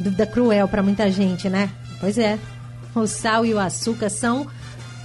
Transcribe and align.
Dúvida 0.00 0.26
cruel 0.26 0.66
para 0.66 0.82
muita 0.82 1.08
gente, 1.08 1.48
né? 1.48 1.70
Pois 2.00 2.18
é. 2.18 2.36
O 2.96 3.06
sal 3.06 3.46
e 3.46 3.54
o 3.54 3.60
açúcar 3.60 4.10
são 4.10 4.48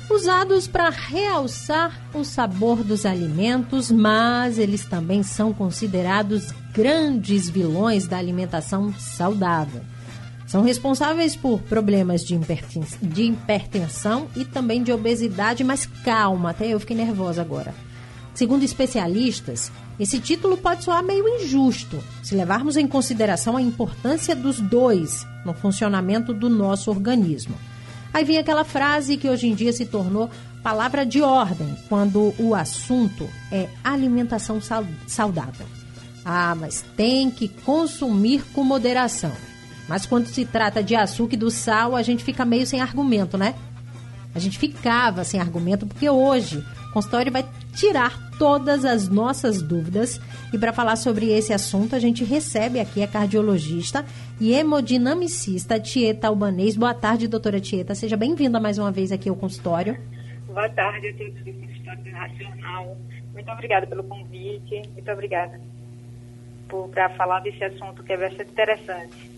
usados 0.09 0.67
para 0.67 0.89
realçar 0.89 1.99
o 2.13 2.23
sabor 2.23 2.83
dos 2.83 3.05
alimentos, 3.05 3.91
mas 3.91 4.57
eles 4.57 4.85
também 4.85 5.23
são 5.23 5.53
considerados 5.53 6.53
grandes 6.73 7.49
vilões 7.49 8.07
da 8.07 8.17
alimentação 8.17 8.93
saudável. 8.97 9.81
São 10.45 10.63
responsáveis 10.63 11.33
por 11.35 11.61
problemas 11.61 12.25
de, 12.25 12.35
hipertensão 13.23 14.27
e 14.35 14.43
também 14.43 14.83
de 14.83 14.91
obesidade, 14.91 15.63
mas 15.63 15.85
calma, 16.03 16.49
até 16.49 16.67
eu 16.67 16.79
fiquei 16.79 16.97
nervosa 16.97 17.41
agora. 17.41 17.73
Segundo 18.33 18.63
especialistas, 18.63 19.71
esse 19.99 20.19
título 20.19 20.57
pode 20.57 20.83
soar 20.83 21.03
meio 21.03 21.27
injusto 21.27 22.03
se 22.23 22.35
levarmos 22.35 22.75
em 22.75 22.87
consideração 22.87 23.55
a 23.55 23.61
importância 23.61 24.35
dos 24.35 24.59
dois 24.59 25.25
no 25.45 25.53
funcionamento 25.53 26.33
do 26.33 26.49
nosso 26.49 26.89
organismo. 26.89 27.55
Aí 28.13 28.23
vem 28.23 28.37
aquela 28.37 28.63
frase 28.63 29.17
que 29.17 29.29
hoje 29.29 29.47
em 29.47 29.55
dia 29.55 29.71
se 29.71 29.85
tornou 29.85 30.29
palavra 30.61 31.05
de 31.05 31.21
ordem 31.21 31.75
quando 31.89 32.33
o 32.37 32.53
assunto 32.53 33.27
é 33.51 33.67
alimentação 33.83 34.59
saudável. 35.07 35.65
Ah, 36.23 36.55
mas 36.55 36.85
tem 36.95 37.31
que 37.31 37.47
consumir 37.47 38.43
com 38.53 38.63
moderação. 38.63 39.31
Mas 39.87 40.05
quando 40.05 40.27
se 40.27 40.45
trata 40.45 40.83
de 40.83 40.95
açúcar 40.95 41.33
e 41.33 41.37
do 41.37 41.49
sal, 41.49 41.95
a 41.95 42.01
gente 42.01 42.23
fica 42.23 42.45
meio 42.45 42.65
sem 42.65 42.79
argumento, 42.79 43.37
né? 43.37 43.55
A 44.33 44.39
gente 44.39 44.57
ficava 44.57 45.23
sem 45.23 45.39
argumento 45.39 45.85
porque 45.85 46.09
hoje 46.09 46.63
o 46.89 46.93
consultório 46.93 47.31
vai 47.31 47.45
tirar 47.75 48.30
todas 48.41 48.85
as 48.85 49.07
nossas 49.07 49.61
dúvidas. 49.61 50.19
E 50.51 50.57
para 50.57 50.73
falar 50.73 50.95
sobre 50.95 51.29
esse 51.31 51.53
assunto, 51.53 51.95
a 51.95 51.99
gente 51.99 52.23
recebe 52.23 52.79
aqui 52.79 53.03
a 53.03 53.07
cardiologista 53.07 54.03
e 54.39 54.51
hemodinamicista 54.51 55.79
Tieta 55.79 56.27
Albanês. 56.27 56.75
Boa 56.75 56.95
tarde, 56.95 57.27
doutora 57.27 57.59
Tieta. 57.59 57.93
Seja 57.93 58.17
bem-vinda 58.17 58.59
mais 58.59 58.79
uma 58.79 58.91
vez 58.91 59.11
aqui 59.11 59.29
ao 59.29 59.35
consultório. 59.35 59.95
Boa 60.47 60.67
tarde 60.69 61.09
a 61.09 61.13
todos 61.13 61.35
do 61.35 61.53
consultório 61.53 62.11
Nacional. 62.11 62.97
Muito 63.31 63.51
obrigada 63.51 63.85
pelo 63.85 64.03
convite. 64.05 64.89
Muito 64.91 65.11
obrigada 65.11 65.61
para 66.91 67.09
falar 67.11 67.41
desse 67.41 67.63
assunto 67.63 68.01
que 68.01 68.11
é 68.11 68.17
bastante 68.17 68.49
interessante. 68.49 69.30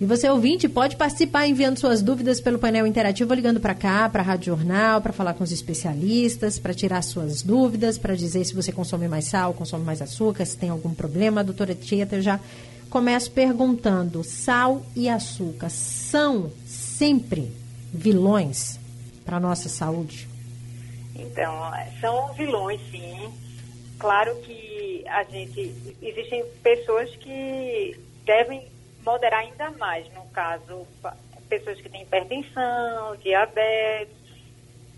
E 0.00 0.04
você, 0.04 0.28
ouvinte, 0.28 0.68
pode 0.68 0.96
participar 0.96 1.46
enviando 1.46 1.78
suas 1.78 2.02
dúvidas 2.02 2.40
pelo 2.40 2.58
painel 2.58 2.86
interativo, 2.86 3.32
ligando 3.32 3.60
para 3.60 3.74
cá, 3.74 4.08
para 4.08 4.20
a 4.20 4.24
Rádio 4.24 4.46
Jornal, 4.46 5.00
para 5.00 5.12
falar 5.12 5.34
com 5.34 5.44
os 5.44 5.52
especialistas, 5.52 6.58
para 6.58 6.74
tirar 6.74 7.02
suas 7.02 7.42
dúvidas, 7.42 7.98
para 7.98 8.16
dizer 8.16 8.44
se 8.44 8.54
você 8.54 8.72
consome 8.72 9.06
mais 9.06 9.26
sal, 9.26 9.54
consome 9.54 9.84
mais 9.84 10.02
açúcar, 10.02 10.44
se 10.44 10.56
tem 10.56 10.70
algum 10.70 10.92
problema. 10.92 11.40
A 11.40 11.44
doutora 11.44 11.74
Tieta 11.74 12.20
já 12.20 12.40
começo 12.90 13.30
perguntando: 13.30 14.24
sal 14.24 14.82
e 14.96 15.08
açúcar 15.08 15.70
são 15.70 16.50
sempre 16.66 17.52
vilões 17.92 18.78
para 19.24 19.38
nossa 19.38 19.68
saúde? 19.68 20.28
Então, 21.14 21.70
são 22.00 22.32
vilões, 22.34 22.80
sim. 22.90 23.30
Claro 23.98 24.34
que 24.42 25.04
a 25.06 25.22
gente. 25.24 25.72
Existem 26.02 26.44
pessoas 26.62 27.08
que 27.16 27.96
devem 28.24 28.71
moderar 29.04 29.40
ainda 29.40 29.70
mais, 29.72 30.10
no 30.12 30.24
caso, 30.28 30.86
pessoas 31.48 31.80
que 31.80 31.88
têm 31.88 32.02
hipertensão, 32.02 33.16
diabetes, 33.16 34.16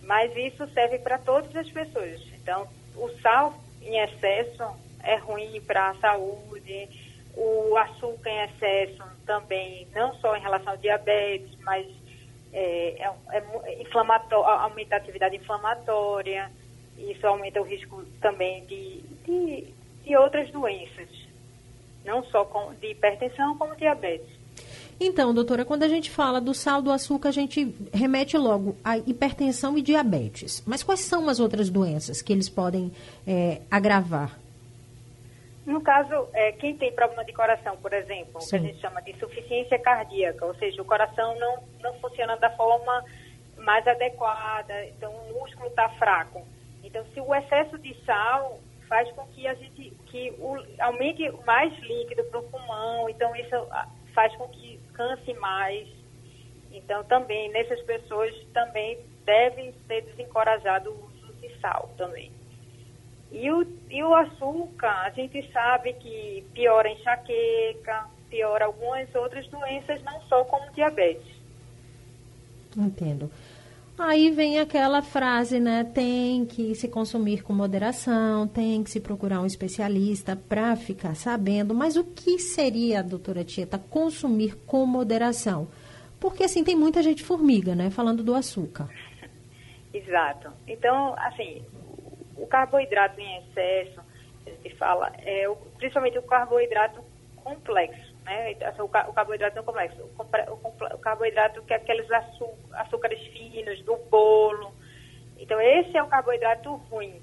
mas 0.02 0.34
isso 0.36 0.66
serve 0.72 0.98
para 0.98 1.18
todas 1.18 1.54
as 1.56 1.68
pessoas. 1.70 2.20
Então, 2.34 2.68
o 2.96 3.08
sal 3.20 3.54
em 3.82 3.98
excesso 3.98 4.64
é 5.02 5.16
ruim 5.16 5.60
para 5.62 5.90
a 5.90 5.94
saúde, 5.96 6.88
o 7.36 7.76
açúcar 7.76 8.30
em 8.30 8.44
excesso 8.44 9.02
também, 9.26 9.88
não 9.94 10.14
só 10.16 10.36
em 10.36 10.40
relação 10.40 10.72
ao 10.72 10.78
diabetes, 10.78 11.58
mas 11.60 11.86
é, 12.52 13.02
é, 13.02 13.42
é 13.64 13.82
inflamatório, 13.82 14.44
aumenta 14.46 14.94
a 14.94 14.98
atividade 14.98 15.36
inflamatória, 15.36 16.50
isso 16.96 17.26
aumenta 17.26 17.60
o 17.60 17.64
risco 17.64 18.04
também 18.20 18.64
de, 18.66 19.00
de, 19.24 19.74
de 20.04 20.16
outras 20.16 20.48
doenças 20.50 21.23
não 22.04 22.24
só 22.24 22.44
com, 22.44 22.72
de 22.74 22.92
hipertensão, 22.92 23.56
como 23.56 23.74
diabetes. 23.76 24.44
Então, 25.00 25.34
doutora, 25.34 25.64
quando 25.64 25.82
a 25.82 25.88
gente 25.88 26.10
fala 26.10 26.40
do 26.40 26.54
sal 26.54 26.80
do 26.80 26.92
açúcar, 26.92 27.30
a 27.30 27.32
gente 27.32 27.74
remete 27.92 28.38
logo 28.38 28.76
a 28.84 28.96
hipertensão 28.96 29.76
e 29.76 29.82
diabetes. 29.82 30.62
Mas 30.66 30.82
quais 30.82 31.00
são 31.00 31.28
as 31.28 31.40
outras 31.40 31.68
doenças 31.68 32.22
que 32.22 32.32
eles 32.32 32.48
podem 32.48 32.92
é, 33.26 33.60
agravar? 33.70 34.38
No 35.66 35.80
caso, 35.80 36.28
é, 36.32 36.52
quem 36.52 36.76
tem 36.76 36.92
problema 36.92 37.24
de 37.24 37.32
coração, 37.32 37.76
por 37.78 37.92
exemplo, 37.92 38.40
Sim. 38.40 38.50
que 38.50 38.56
a 38.56 38.68
gente 38.68 38.80
chama 38.80 39.00
de 39.02 39.12
insuficiência 39.12 39.78
cardíaca, 39.78 40.44
ou 40.44 40.54
seja, 40.56 40.80
o 40.80 40.84
coração 40.84 41.38
não, 41.38 41.64
não 41.82 41.94
funciona 42.00 42.36
da 42.36 42.50
forma 42.50 43.04
mais 43.56 43.86
adequada, 43.88 44.84
então 44.86 45.10
o 45.10 45.40
músculo 45.40 45.68
está 45.68 45.88
fraco. 45.90 46.42
Então, 46.82 47.02
se 47.14 47.20
o 47.20 47.34
excesso 47.34 47.78
de 47.78 47.96
sal 48.04 48.60
faz 48.86 49.10
com 49.12 49.26
que 49.28 49.46
a 49.46 49.54
gente 49.54 49.93
que 50.14 50.32
o, 50.38 50.56
aumente 50.78 51.28
mais 51.44 51.76
líquido 51.80 52.22
para 52.26 52.38
o 52.38 52.44
pulmão, 52.44 53.08
então 53.10 53.34
isso 53.34 53.56
faz 54.14 54.32
com 54.36 54.46
que 54.46 54.78
canse 54.92 55.34
mais. 55.34 55.88
Então 56.70 57.02
também 57.02 57.50
nessas 57.50 57.82
pessoas 57.82 58.32
também 58.52 59.00
devem 59.26 59.74
ser 59.88 60.02
desencorajado 60.02 60.90
o 60.90 61.04
uso 61.06 61.32
de 61.40 61.48
sal 61.58 61.90
também. 61.96 62.30
E 63.32 63.50
o, 63.50 63.66
e 63.90 64.04
o 64.04 64.14
açúcar, 64.14 65.02
a 65.02 65.10
gente 65.10 65.50
sabe 65.50 65.94
que 65.94 66.46
piora 66.54 66.88
enxaqueca, 66.88 68.06
piora 68.30 68.66
algumas 68.66 69.12
outras 69.16 69.48
doenças, 69.48 70.00
não 70.04 70.20
só 70.28 70.44
como 70.44 70.70
diabetes. 70.74 71.34
Entendo. 72.76 73.28
Aí 73.96 74.30
vem 74.30 74.58
aquela 74.58 75.02
frase, 75.02 75.60
né? 75.60 75.84
Tem 75.84 76.44
que 76.44 76.74
se 76.74 76.88
consumir 76.88 77.42
com 77.42 77.52
moderação, 77.52 78.48
tem 78.48 78.82
que 78.82 78.90
se 78.90 79.00
procurar 79.00 79.40
um 79.40 79.46
especialista 79.46 80.34
para 80.34 80.74
ficar 80.74 81.14
sabendo. 81.14 81.72
Mas 81.72 81.96
o 81.96 82.04
que 82.04 82.38
seria, 82.38 83.04
doutora 83.04 83.44
Tieta, 83.44 83.78
consumir 83.78 84.56
com 84.66 84.84
moderação? 84.84 85.68
Porque 86.18 86.42
assim 86.42 86.64
tem 86.64 86.74
muita 86.74 87.02
gente 87.02 87.22
formiga, 87.22 87.76
né? 87.76 87.88
Falando 87.88 88.24
do 88.24 88.34
açúcar. 88.34 88.88
Exato. 89.94 90.50
Então, 90.66 91.14
assim, 91.18 91.64
o 92.36 92.48
carboidrato 92.48 93.20
em 93.20 93.38
excesso, 93.38 94.00
a 94.44 94.50
gente 94.50 94.74
fala, 94.76 95.12
é, 95.18 95.44
principalmente 95.78 96.18
o 96.18 96.22
carboidrato 96.22 97.00
complexo 97.36 98.13
né? 98.24 98.56
O 98.78 99.12
carboidrato 99.12 99.56
não 99.56 99.64
complexo. 99.64 100.02
O 100.18 100.98
carboidrato 100.98 101.62
que 101.62 101.72
é 101.72 101.76
aqueles 101.76 102.06
açúcares 102.72 103.20
finos 103.28 103.82
do 103.82 103.96
bolo. 104.10 104.72
Então, 105.38 105.60
esse 105.60 105.96
é 105.96 106.02
o 106.02 106.08
carboidrato 106.08 106.74
ruim. 106.90 107.20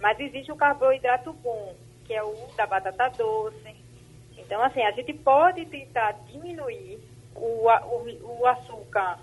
Mas 0.00 0.18
existe 0.20 0.52
o 0.52 0.56
carboidrato 0.56 1.32
bom, 1.32 1.74
que 2.04 2.14
é 2.14 2.22
o 2.22 2.34
da 2.56 2.66
batata 2.66 3.08
doce. 3.10 3.74
Então, 4.36 4.62
assim, 4.62 4.82
a 4.82 4.92
gente 4.92 5.12
pode 5.14 5.64
tentar 5.66 6.12
diminuir 6.26 7.00
o, 7.34 7.66
o, 7.68 8.40
o 8.40 8.46
açúcar, 8.46 9.18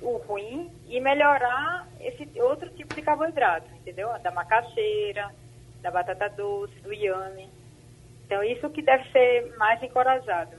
o 0.00 0.16
ruim, 0.18 0.70
e 0.88 0.98
melhorar 1.00 1.86
esse 2.00 2.28
outro 2.40 2.68
tipo 2.70 2.94
de 2.94 3.02
carboidrato, 3.02 3.72
entendeu? 3.76 4.08
Da 4.20 4.30
macaxeira, 4.30 5.30
da 5.80 5.90
batata 5.90 6.28
doce, 6.30 6.74
do 6.80 6.92
iame. 6.92 7.48
Então, 8.26 8.42
isso 8.42 8.68
que 8.70 8.82
deve 8.82 9.04
ser 9.10 9.54
mais 9.56 9.82
encorajado. 9.82 10.56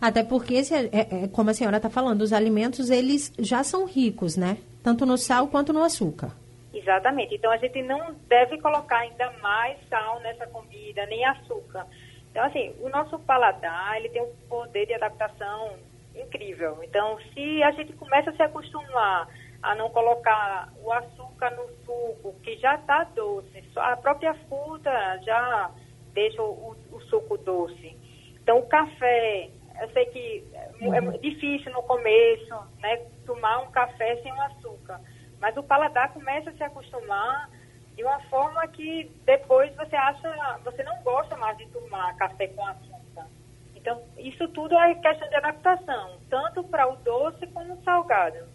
Até 0.00 0.24
porque, 0.24 0.56
é, 0.56 1.24
é, 1.24 1.28
como 1.28 1.50
a 1.50 1.54
senhora 1.54 1.76
está 1.76 1.88
falando, 1.88 2.22
os 2.22 2.32
alimentos, 2.32 2.90
eles 2.90 3.32
já 3.38 3.62
são 3.62 3.86
ricos, 3.86 4.36
né? 4.36 4.58
Tanto 4.82 5.06
no 5.06 5.16
sal 5.16 5.48
quanto 5.48 5.72
no 5.72 5.82
açúcar. 5.82 6.32
Exatamente. 6.74 7.34
Então, 7.34 7.50
a 7.50 7.56
gente 7.56 7.82
não 7.82 8.14
deve 8.28 8.60
colocar 8.60 8.98
ainda 8.98 9.30
mais 9.40 9.78
sal 9.88 10.18
nessa 10.20 10.46
comida, 10.46 11.06
nem 11.06 11.24
açúcar. 11.24 11.86
Então, 12.30 12.44
assim, 12.44 12.74
o 12.80 12.88
nosso 12.88 13.18
paladar, 13.20 13.96
ele 13.98 14.08
tem 14.08 14.22
um 14.22 14.32
poder 14.48 14.86
de 14.86 14.94
adaptação 14.94 15.76
incrível. 16.16 16.78
Então, 16.82 17.18
se 17.32 17.62
a 17.62 17.70
gente 17.72 17.92
começa 17.92 18.30
a 18.30 18.32
se 18.34 18.42
acostumar 18.42 19.28
a 19.62 19.74
não 19.76 19.90
colocar 19.90 20.72
o 20.82 20.92
açúcar 20.92 21.50
no 21.50 21.68
suco, 21.84 22.34
que 22.42 22.56
já 22.56 22.74
está 22.74 23.04
doce, 23.04 23.62
a 23.76 23.96
própria 23.96 24.34
fruta 24.48 25.20
já 25.22 25.70
deixa 26.12 26.42
o, 26.42 26.76
o, 26.90 27.00
suco 27.02 27.36
doce. 27.38 27.96
Então, 28.42 28.58
o 28.58 28.66
café, 28.66 29.50
eu 29.80 29.88
sei 29.90 30.06
que 30.06 30.44
é 30.54 31.00
uhum. 31.00 31.12
é 31.12 31.18
difícil 31.18 31.72
no 31.72 31.82
começo, 31.82 32.54
né, 32.80 32.96
tomar 33.26 33.60
um 33.60 33.70
café 33.70 34.16
sem 34.22 34.32
o 34.32 34.42
açúcar, 34.42 35.00
mas 35.40 35.56
o 35.56 35.62
paladar 35.62 36.12
começa 36.12 36.50
a 36.50 36.52
se 36.52 36.62
acostumar 36.62 37.50
de 37.94 38.02
uma 38.02 38.20
forma 38.22 38.66
que 38.68 39.10
depois 39.24 39.74
você 39.76 39.96
acha, 39.96 40.58
você 40.64 40.82
não 40.82 40.96
gosta 41.02 41.36
mais 41.36 41.56
de 41.58 41.66
tomar 41.66 42.16
café 42.16 42.48
com 42.48 42.66
açúcar. 42.66 43.26
Então, 43.74 44.02
isso 44.16 44.46
tudo 44.48 44.76
é 44.76 44.94
questão 44.94 45.28
de 45.28 45.34
adaptação, 45.34 46.18
tanto 46.30 46.62
para 46.64 46.88
o 46.88 46.96
doce 46.96 47.46
como 47.48 47.74
o 47.74 47.82
salgado. 47.82 48.51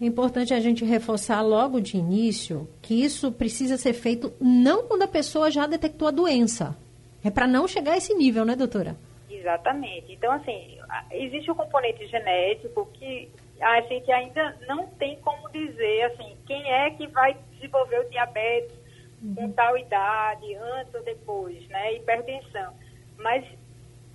É 0.00 0.04
importante 0.04 0.54
a 0.54 0.60
gente 0.60 0.84
reforçar 0.84 1.40
logo 1.42 1.80
de 1.80 1.96
início 1.96 2.68
que 2.80 3.02
isso 3.02 3.32
precisa 3.32 3.76
ser 3.76 3.92
feito 3.92 4.32
não 4.40 4.86
quando 4.86 5.02
a 5.02 5.08
pessoa 5.08 5.50
já 5.50 5.66
detectou 5.66 6.06
a 6.08 6.12
doença. 6.12 6.76
É 7.24 7.30
para 7.30 7.48
não 7.48 7.66
chegar 7.66 7.92
a 7.92 7.96
esse 7.96 8.14
nível, 8.14 8.44
né, 8.44 8.54
doutora? 8.54 8.96
Exatamente. 9.28 10.12
Então, 10.12 10.30
assim, 10.32 10.78
existe 11.10 11.50
o 11.50 11.54
um 11.54 11.56
componente 11.56 12.06
genético 12.06 12.88
que 12.94 13.28
a 13.60 13.80
gente 13.82 14.10
ainda 14.12 14.56
não 14.68 14.86
tem 14.86 15.16
como 15.16 15.50
dizer, 15.50 16.02
assim, 16.04 16.36
quem 16.46 16.72
é 16.72 16.90
que 16.90 17.06
vai 17.08 17.36
desenvolver 17.52 18.00
o 18.00 18.10
diabetes 18.10 18.76
uhum. 19.22 19.34
com 19.34 19.52
tal 19.52 19.76
idade, 19.76 20.54
antes 20.54 20.94
ou 20.94 21.02
depois, 21.02 21.66
né, 21.68 21.94
hipertensão. 21.94 22.72
Mas 23.16 23.44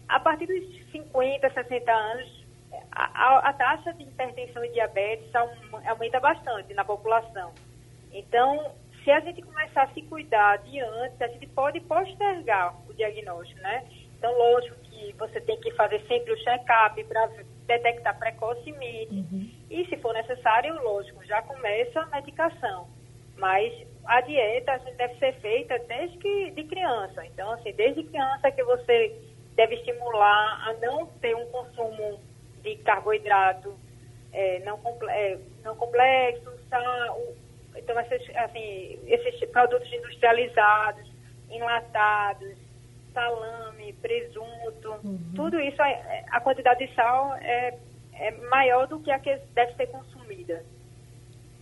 a 0.07 0.19
partir 0.19 0.45
dos 0.45 0.91
50, 0.91 1.49
60 1.53 1.91
anos, 1.91 2.42
a, 2.91 3.49
a, 3.49 3.53
taxa 3.53 3.93
de 3.93 4.03
hipertensão 4.03 4.63
e 4.65 4.69
diabetes 4.69 5.29
aumenta 5.85 6.19
bastante 6.19 6.73
na 6.73 6.85
população. 6.85 7.53
Então, 8.11 8.73
se 9.03 9.11
a 9.11 9.19
gente 9.19 9.41
começar 9.41 9.83
a 9.83 9.93
se 9.93 10.01
cuidar 10.03 10.57
de 10.59 10.79
antes, 10.79 11.21
a 11.21 11.27
gente 11.27 11.47
pode 11.47 11.79
postergar 11.81 12.75
o 12.87 12.93
diagnóstico, 12.93 13.59
né? 13.61 13.85
Então, 14.17 14.31
lógico 14.37 14.75
que 14.83 15.13
você 15.13 15.41
tem 15.41 15.59
que 15.59 15.71
fazer 15.71 15.99
sempre 16.07 16.31
o 16.31 16.37
check-up 16.37 17.03
para 17.03 17.29
detectar 17.65 18.17
precocemente. 18.17 19.13
Uhum. 19.13 19.49
E, 19.69 19.85
se 19.87 19.97
for 19.97 20.13
necessário, 20.13 20.81
lógico, 20.81 21.25
já 21.25 21.41
começa 21.41 21.99
a 21.99 22.05
medicação. 22.05 22.87
Mas 23.37 23.73
a 24.05 24.21
dieta 24.21 24.73
a 24.73 24.77
gente 24.77 24.95
deve 24.95 25.15
ser 25.15 25.33
feita 25.41 25.77
desde 25.79 26.17
que 26.17 26.51
de 26.51 26.63
criança. 26.65 27.25
Então, 27.25 27.51
assim, 27.51 27.73
desde 27.73 28.03
criança 28.03 28.51
que 28.51 28.63
você 28.63 29.19
deve 29.55 29.75
estimular 29.75 30.69
a 30.69 30.73
não 30.73 31.05
ter 31.19 31.35
um 31.35 31.45
consumo 31.47 32.19
de 32.63 32.75
carboidrato 32.77 33.75
é, 34.33 34.59
não, 34.65 34.77
comple 34.79 35.09
é, 35.09 35.37
não 35.63 35.75
complexo, 35.75 36.51
sal, 36.69 37.21
então 37.75 37.99
esses, 37.99 38.35
assim, 38.35 38.99
esses 39.05 39.49
produtos 39.51 39.91
industrializados, 39.93 41.07
enlatados, 41.51 42.57
salame, 43.13 43.93
presunto, 43.93 44.89
uhum. 45.03 45.19
tudo 45.35 45.59
isso, 45.59 45.81
é, 45.81 46.25
a 46.31 46.39
quantidade 46.39 46.85
de 46.85 46.93
sal 46.95 47.35
é, 47.35 47.77
é 48.13 48.31
maior 48.49 48.87
do 48.87 48.99
que 48.99 49.11
a 49.11 49.19
que 49.19 49.37
deve 49.53 49.73
ser 49.75 49.87
consumida. 49.87 50.63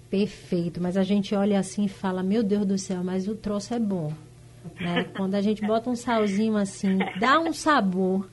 Perfeito, 0.10 0.82
mas 0.82 0.98
a 0.98 1.04
gente 1.04 1.36
olha 1.36 1.60
assim 1.60 1.86
e 1.86 1.90
fala, 1.90 2.24
meu 2.24 2.44
Deus 2.44 2.66
do 2.66 2.78
céu, 2.78 3.04
mas 3.04 3.28
o 3.28 3.36
troço 3.36 3.74
é 3.74 3.80
bom. 3.80 4.14
Né? 4.80 5.06
Quando 5.16 5.36
a 5.36 5.42
gente 5.42 5.66
bota 5.66 5.90
um 5.90 5.96
salzinho 5.96 6.56
assim, 6.56 7.00
dá 7.20 7.40
um 7.40 7.52
sabor. 7.52 8.30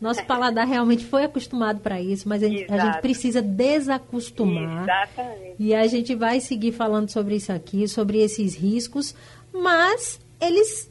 Nosso 0.00 0.24
paladar 0.24 0.66
realmente 0.66 1.04
foi 1.04 1.24
acostumado 1.24 1.80
para 1.80 2.00
isso, 2.00 2.28
mas 2.28 2.42
a 2.42 2.48
gente, 2.48 2.72
a 2.72 2.78
gente, 2.78 3.00
precisa 3.00 3.42
desacostumar. 3.42 4.84
Exatamente. 4.84 5.56
E 5.58 5.74
a 5.74 5.86
gente 5.88 6.14
vai 6.14 6.40
seguir 6.40 6.72
falando 6.72 7.10
sobre 7.10 7.34
isso 7.34 7.52
aqui, 7.52 7.88
sobre 7.88 8.18
esses 8.18 8.54
riscos, 8.54 9.14
mas 9.52 10.20
eles 10.40 10.88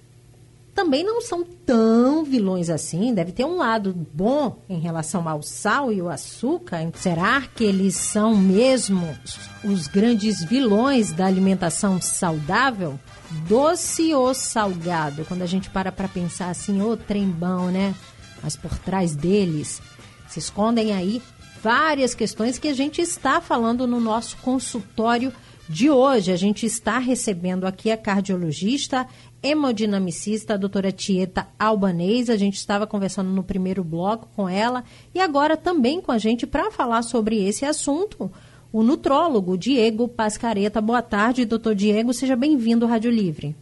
também 0.78 1.04
não 1.04 1.22
são 1.22 1.44
tão 1.44 2.24
vilões 2.24 2.70
assim. 2.70 3.12
Deve 3.12 3.32
ter 3.32 3.44
um 3.44 3.56
lado 3.56 3.96
bom 4.14 4.60
em 4.70 4.80
relação 4.80 5.28
ao 5.28 5.42
sal 5.42 5.92
e 5.92 6.00
o 6.02 6.08
açúcar. 6.08 6.92
Será 6.94 7.42
que 7.42 7.64
eles 7.64 7.96
são 7.96 8.36
mesmo 8.36 9.18
os 9.64 9.88
grandes 9.88 10.44
vilões 10.44 11.12
da 11.12 11.26
alimentação 11.26 12.00
saudável? 12.00 13.00
Doce 13.48 14.14
ou 14.14 14.34
salgado? 14.36 15.26
Quando 15.26 15.42
a 15.42 15.48
gente 15.48 15.68
para 15.70 15.92
para 15.92 16.08
pensar 16.08 16.50
assim, 16.50 16.80
ô 16.80 16.96
trembão, 16.96 17.72
né? 17.72 17.96
Mas 18.42 18.56
por 18.56 18.78
trás 18.80 19.16
deles 19.16 19.82
se 20.28 20.40
escondem 20.40 20.94
aí 20.94 21.22
várias 21.62 22.14
questões 22.14 22.58
que 22.60 22.68
a 22.68 22.74
gente 22.74 23.02
está 23.02 23.42
falando 23.42 23.88
no 23.88 24.00
nosso 24.00 24.38
consultório 24.38 25.34
de 25.68 25.90
hoje. 25.90 26.32
A 26.32 26.36
gente 26.36 26.66
está 26.66 26.98
recebendo 26.98 27.66
aqui 27.66 27.92
a 27.92 27.98
cardiologista, 27.98 29.08
hemodinamicista, 29.42 30.54
a 30.54 30.58
doutora 30.58 30.92
Tieta 30.92 31.48
Albanês. 31.60 32.30
A 32.30 32.38
gente 32.38 32.56
estava 32.56 32.88
conversando 32.88 33.30
no 33.30 33.44
primeiro 33.44 33.84
bloco 33.84 34.30
com 34.36 34.48
ela 34.48 34.84
e 35.14 35.20
agora 35.20 35.58
também 35.58 36.02
com 36.02 36.12
a 36.12 36.18
gente 36.18 36.48
para 36.48 36.72
falar 36.72 37.02
sobre 37.02 37.46
esse 37.46 37.66
assunto. 37.66 38.32
O 38.72 38.84
nutrólogo 38.84 39.58
Diego 39.58 40.08
Pascareta. 40.08 40.82
Boa 40.82 41.02
tarde, 41.02 41.46
doutor 41.46 41.74
Diego. 41.74 42.14
Seja 42.14 42.36
bem-vindo 42.36 42.86
ao 42.86 42.92
Rádio 42.92 43.12
Livre. 43.12 43.56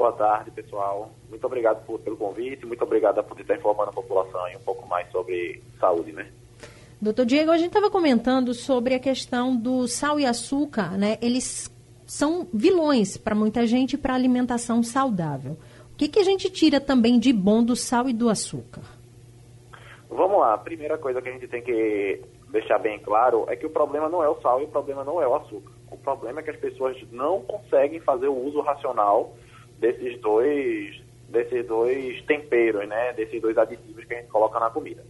Boa 0.00 0.12
tarde, 0.12 0.50
pessoal. 0.50 1.10
Muito 1.28 1.44
obrigado 1.44 1.84
por, 1.84 2.00
pelo 2.00 2.16
convite, 2.16 2.64
muito 2.64 2.82
obrigado 2.82 3.22
por 3.22 3.38
estar 3.38 3.54
informando 3.54 3.90
a 3.90 3.92
população 3.92 4.40
um 4.56 4.64
pouco 4.64 4.88
mais 4.88 5.06
sobre 5.12 5.62
saúde, 5.78 6.10
né? 6.10 6.26
Doutor 6.98 7.26
Diego, 7.26 7.50
a 7.50 7.58
gente 7.58 7.66
estava 7.66 7.90
comentando 7.90 8.54
sobre 8.54 8.94
a 8.94 8.98
questão 8.98 9.54
do 9.54 9.86
sal 9.86 10.18
e 10.18 10.24
açúcar, 10.24 10.96
né? 10.96 11.18
Eles 11.20 11.70
são 12.06 12.48
vilões 12.50 13.18
para 13.18 13.34
muita 13.34 13.66
gente 13.66 13.98
para 13.98 14.14
alimentação 14.14 14.82
saudável. 14.82 15.58
O 15.92 15.96
que, 15.98 16.08
que 16.08 16.18
a 16.18 16.24
gente 16.24 16.48
tira 16.48 16.80
também 16.80 17.18
de 17.18 17.30
bom 17.30 17.62
do 17.62 17.76
sal 17.76 18.08
e 18.08 18.14
do 18.14 18.30
açúcar? 18.30 18.80
Vamos 20.08 20.40
lá. 20.40 20.54
A 20.54 20.58
primeira 20.58 20.96
coisa 20.96 21.20
que 21.20 21.28
a 21.28 21.32
gente 21.32 21.46
tem 21.46 21.60
que 21.60 22.22
deixar 22.48 22.78
bem 22.78 22.98
claro 23.00 23.44
é 23.48 23.54
que 23.54 23.66
o 23.66 23.70
problema 23.70 24.08
não 24.08 24.24
é 24.24 24.28
o 24.30 24.40
sal 24.40 24.62
e 24.62 24.64
o 24.64 24.68
problema 24.68 25.04
não 25.04 25.20
é 25.20 25.28
o 25.28 25.34
açúcar. 25.34 25.72
O 25.90 25.98
problema 25.98 26.40
é 26.40 26.42
que 26.42 26.50
as 26.50 26.56
pessoas 26.56 26.96
não 27.12 27.42
conseguem 27.42 28.00
fazer 28.00 28.28
o 28.28 28.46
uso 28.46 28.62
racional 28.62 29.34
desses 29.80 30.20
dois 30.20 31.00
desses 31.28 31.64
dois 31.66 32.20
temperos, 32.22 32.86
né, 32.88 33.12
desses 33.12 33.40
dois 33.40 33.56
aditivos 33.56 34.04
que 34.04 34.14
a 34.14 34.18
gente 34.18 34.30
coloca 34.30 34.58
na 34.58 34.68
comida. 34.68 35.04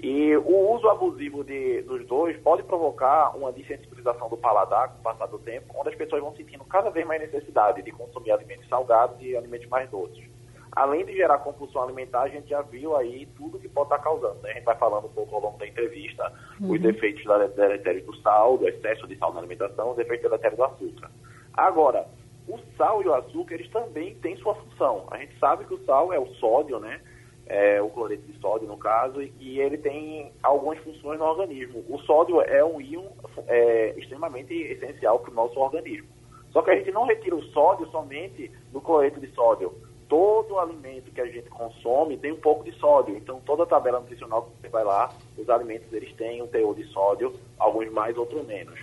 E 0.00 0.36
o 0.36 0.74
uso 0.74 0.88
abusivo 0.88 1.44
de, 1.44 1.82
dos 1.82 2.06
dois 2.06 2.36
pode 2.38 2.62
provocar 2.62 3.34
uma 3.36 3.52
desensibilização 3.52 4.28
do 4.28 4.36
paladar 4.36 4.88
com 4.88 4.98
o 4.98 5.02
passar 5.02 5.26
do 5.26 5.38
tempo, 5.38 5.66
onde 5.74 5.90
as 5.90 5.94
pessoas 5.94 6.22
vão 6.22 6.34
sentindo 6.34 6.64
cada 6.64 6.90
vez 6.90 7.06
mais 7.06 7.20
necessidade 7.20 7.82
de 7.82 7.90
consumir 7.90 8.32
alimentos 8.32 8.68
salgados 8.68 9.16
e 9.20 9.36
alimentos 9.36 9.68
mais 9.68 9.88
doces. 9.90 10.24
Além 10.72 11.06
de 11.06 11.14
gerar 11.14 11.38
compulsão 11.38 11.84
alimentar, 11.84 12.22
a 12.22 12.28
gente 12.28 12.48
já 12.48 12.60
viu 12.60 12.96
aí 12.96 13.26
tudo 13.36 13.58
que 13.58 13.68
pode 13.68 13.86
estar 13.86 14.00
causando. 14.00 14.42
Né? 14.42 14.50
A 14.50 14.54
gente 14.54 14.64
vai 14.64 14.76
falando 14.76 15.06
um 15.06 15.12
pouco 15.12 15.34
ao 15.36 15.40
longo 15.40 15.58
da 15.58 15.66
entrevista, 15.66 16.32
uhum. 16.60 16.72
os 16.72 16.84
efeitos 16.84 17.24
deletérios 17.54 18.04
do 18.04 18.16
sal, 18.16 18.58
do 18.58 18.68
excesso 18.68 19.06
de 19.06 19.16
sal 19.16 19.32
na 19.32 19.38
alimentação, 19.38 19.92
os 19.92 19.98
efeitos 19.98 20.28
deletérios 20.28 20.58
do 20.58 20.64
açúcar. 20.64 21.10
Agora, 21.54 22.06
o 22.48 22.58
sal 22.76 23.02
e 23.02 23.08
o 23.08 23.14
açúcar, 23.14 23.54
eles 23.54 23.70
também 23.70 24.14
têm 24.16 24.36
sua 24.36 24.54
função. 24.54 25.06
A 25.10 25.18
gente 25.18 25.38
sabe 25.38 25.64
que 25.64 25.74
o 25.74 25.84
sal 25.84 26.12
é 26.12 26.18
o 26.18 26.26
sódio, 26.34 26.78
né? 26.78 27.00
É, 27.46 27.80
o 27.80 27.90
cloreto 27.90 28.22
de 28.22 28.38
sódio, 28.38 28.66
no 28.66 28.78
caso, 28.78 29.20
e, 29.22 29.60
ele 29.60 29.76
tem 29.76 30.32
algumas 30.42 30.78
funções 30.78 31.18
no 31.18 31.26
organismo. 31.26 31.84
O 31.88 31.98
sódio 32.00 32.40
é 32.40 32.64
um 32.64 32.80
íon 32.80 33.06
é, 33.46 33.94
extremamente 33.98 34.54
essencial 34.54 35.18
para 35.18 35.30
o 35.30 35.34
nosso 35.34 35.58
organismo. 35.58 36.08
Só 36.52 36.62
que 36.62 36.70
a 36.70 36.76
gente 36.76 36.90
não 36.92 37.04
retira 37.04 37.34
o 37.34 37.42
sódio 37.46 37.86
somente 37.90 38.50
do 38.72 38.80
cloreto 38.80 39.20
de 39.20 39.26
sódio. 39.34 39.74
Todo 40.08 40.58
alimento 40.58 41.10
que 41.10 41.20
a 41.20 41.26
gente 41.26 41.50
consome 41.50 42.16
tem 42.16 42.32
um 42.32 42.40
pouco 42.40 42.64
de 42.64 42.72
sódio. 42.78 43.16
Então, 43.16 43.40
toda 43.44 43.64
a 43.64 43.66
tabela 43.66 44.00
nutricional 44.00 44.42
que 44.42 44.62
você 44.62 44.68
vai 44.68 44.84
lá, 44.84 45.12
os 45.36 45.48
alimentos 45.50 45.92
eles 45.92 46.14
têm 46.14 46.40
um 46.40 46.46
teor 46.46 46.74
de 46.74 46.84
sódio, 46.84 47.34
alguns 47.58 47.90
mais, 47.90 48.16
outros 48.16 48.46
menos. 48.46 48.78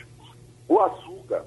O 0.67 0.79
açúcar, 0.79 1.45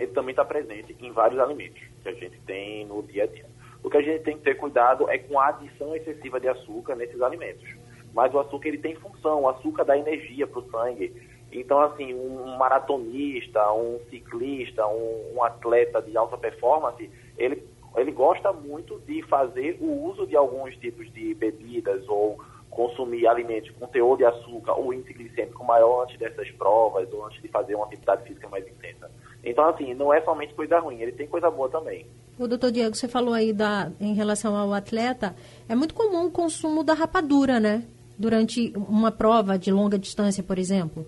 ele 0.00 0.12
também 0.12 0.30
está 0.30 0.44
presente 0.44 0.96
em 0.98 1.12
vários 1.12 1.38
alimentos 1.38 1.82
que 2.02 2.08
a 2.08 2.14
gente 2.14 2.40
tem 2.46 2.86
no 2.86 3.02
dia 3.02 3.24
a 3.24 3.26
dia. 3.26 3.46
O 3.82 3.90
que 3.90 3.96
a 3.96 4.02
gente 4.02 4.22
tem 4.22 4.36
que 4.36 4.42
ter 4.42 4.56
cuidado 4.56 5.08
é 5.10 5.18
com 5.18 5.38
a 5.38 5.48
adição 5.48 5.94
excessiva 5.94 6.40
de 6.40 6.48
açúcar 6.48 6.94
nesses 6.94 7.20
alimentos. 7.20 7.68
Mas 8.14 8.32
o 8.32 8.38
açúcar 8.38 8.68
ele 8.68 8.78
tem 8.78 8.94
função, 8.96 9.42
o 9.42 9.48
açúcar 9.48 9.84
dá 9.84 9.96
energia 9.96 10.46
para 10.46 10.60
o 10.60 10.70
sangue. 10.70 11.14
Então, 11.52 11.80
assim, 11.80 12.14
um 12.14 12.56
maratonista, 12.56 13.72
um 13.72 14.00
ciclista, 14.08 14.86
um, 14.86 15.34
um, 15.34 15.44
atleta 15.44 16.00
de 16.00 16.16
alta 16.16 16.36
performance, 16.38 17.10
ele, 17.36 17.62
ele 17.96 18.12
gosta 18.12 18.52
muito 18.52 18.98
de 19.00 19.22
fazer 19.22 19.76
o 19.80 20.06
uso 20.06 20.26
de 20.26 20.36
alguns 20.36 20.76
tipos 20.76 21.12
de 21.12 21.34
bebidas 21.34 22.08
ou 22.08 22.38
consumir 22.70 23.26
alimentos 23.26 23.70
com 23.72 23.86
teor 23.86 24.16
de 24.16 24.24
açúcar 24.24 24.74
ou 24.74 24.94
índice 24.94 25.12
glicêmico 25.12 25.64
maior 25.64 26.04
antes 26.04 26.18
dessas 26.18 26.50
provas 26.52 27.12
ou 27.12 27.26
antes 27.26 27.42
de 27.42 27.48
fazer 27.48 27.74
uma 27.74 27.86
atividade 27.86 28.26
física 28.26 28.48
mais 28.48 28.66
intensa. 28.66 29.10
Então, 29.44 29.68
assim, 29.68 29.94
não 29.94 30.12
é 30.12 30.20
somente 30.22 30.54
coisa 30.54 30.78
ruim, 30.78 31.00
ele 31.00 31.12
tem 31.12 31.26
coisa 31.26 31.50
boa 31.50 31.68
também. 31.68 32.06
O 32.38 32.46
doutor 32.46 32.70
Diego, 32.70 32.94
você 32.94 33.08
falou 33.08 33.34
aí 33.34 33.52
da, 33.52 33.90
em 34.00 34.14
relação 34.14 34.56
ao 34.56 34.72
atleta, 34.72 35.34
é 35.68 35.74
muito 35.74 35.94
comum 35.94 36.26
o 36.26 36.30
consumo 36.30 36.82
da 36.82 36.94
rapadura, 36.94 37.58
né? 37.60 37.84
Durante 38.18 38.72
uma 38.76 39.10
prova 39.10 39.58
de 39.58 39.70
longa 39.70 39.98
distância, 39.98 40.42
por 40.42 40.58
exemplo. 40.58 41.06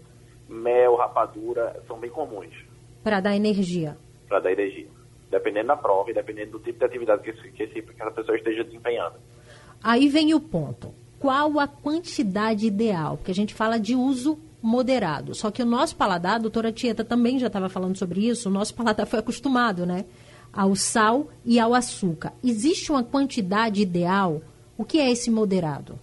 Mel, 0.49 0.97
rapadura, 0.97 1.83
são 1.87 1.99
bem 1.99 2.11
comuns. 2.11 2.55
Para 3.03 3.21
dar 3.21 3.37
energia. 3.37 3.97
Para 4.29 4.41
dar 4.41 4.53
energia. 4.53 4.87
Dependendo 5.31 5.69
da 5.69 5.77
prova 5.77 6.11
e 6.11 6.15
dependendo 6.15 6.53
do 6.53 6.59
tipo 6.59 6.79
de 6.79 6.85
atividade 6.85 7.23
que, 7.23 7.33
que, 7.33 7.67
que 7.67 8.03
essa 8.03 8.11
pessoa 8.11 8.37
esteja 8.37 8.65
desempenhando. 8.65 9.15
Aí 9.83 10.09
vem 10.09 10.35
o 10.35 10.41
ponto. 10.41 10.95
Qual 11.19 11.59
a 11.59 11.67
quantidade 11.67 12.67
ideal? 12.67 13.17
Porque 13.17 13.31
a 13.31 13.35
gente 13.35 13.55
fala 13.55 13.79
de 13.79 13.95
uso 13.95 14.39
moderado. 14.63 15.35
Só 15.35 15.51
que 15.51 15.63
o 15.63 15.67
nosso 15.67 15.97
paladar, 15.97 16.37
a 16.37 16.39
doutora 16.39 16.73
Tieta 16.73 17.05
também 17.05 17.39
já 17.39 17.49
estava 17.49 17.69
falando 17.69 17.97
sobre 17.97 18.27
isso, 18.29 18.49
o 18.49 18.53
nosso 18.53 18.75
paladar 18.75 19.07
foi 19.07 19.19
acostumado, 19.19 19.85
né? 19.85 20.05
ao 20.53 20.77
sal 20.77 21.29
e 21.45 21.59
ao 21.59 21.73
açúcar. 21.73 22.33
Existe 22.45 22.93
uma 22.93 23.03
quantidade 23.03 23.81
ideal? 23.81 24.43
O 24.77 24.85
que 24.85 24.99
é 24.99 25.11
esse 25.11 25.31
moderado? 25.31 25.99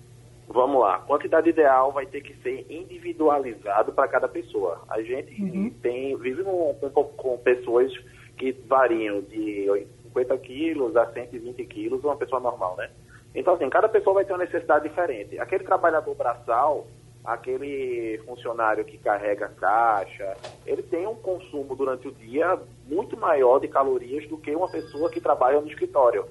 Vamos 0.48 0.82
lá. 0.82 1.00
Quantidade 1.00 1.50
ideal 1.50 1.92
vai 1.92 2.08
ter 2.08 2.22
que 2.22 2.34
ser 2.42 2.66
individualizado 2.70 3.92
para 3.92 4.08
cada 4.08 4.28
pessoa. 4.28 4.82
A 4.90 5.02
gente 5.02 5.40
uhum. 5.40 5.72
tem 5.82 6.18
vive 6.18 6.44
com, 6.44 6.74
com, 6.74 7.04
com, 7.04 7.38
pessoas 7.38 7.94
que 8.36 8.52
variam 8.68 9.22
de 9.22 9.86
50 10.06 10.38
quilos 10.40 10.96
a 10.96 11.06
120 11.06 11.64
quilos, 11.66 12.04
uma 12.04 12.16
pessoa 12.16 12.42
normal, 12.42 12.76
né? 12.78 12.90
Então, 13.36 13.54
assim, 13.54 13.70
cada 13.70 13.88
pessoa 13.88 14.16
vai 14.16 14.26
ter 14.26 14.34
uma 14.34 14.44
necessidade 14.44 14.90
diferente. 14.90 15.38
Aquele 15.38 15.64
trabalhador 15.64 16.16
braçal, 16.16 16.88
aquele 17.24 18.20
funcionário 18.26 18.86
que 18.86 18.98
carrega 18.98 19.50
caixa, 19.50 20.36
ele 20.66 20.82
tem 20.82 21.06
um 21.06 21.16
consumo 21.16 21.76
durante 21.76 22.08
o 22.08 22.12
dia 22.12 22.60
muito 22.88 23.18
maior 23.18 23.60
de 23.60 23.68
calorias 23.68 24.28
do 24.28 24.38
que 24.38 24.56
uma 24.56 24.70
pessoa 24.70 25.10
que 25.10 25.22
trabalha 25.22 25.60
no 25.62 25.68
escritório. 25.68 26.24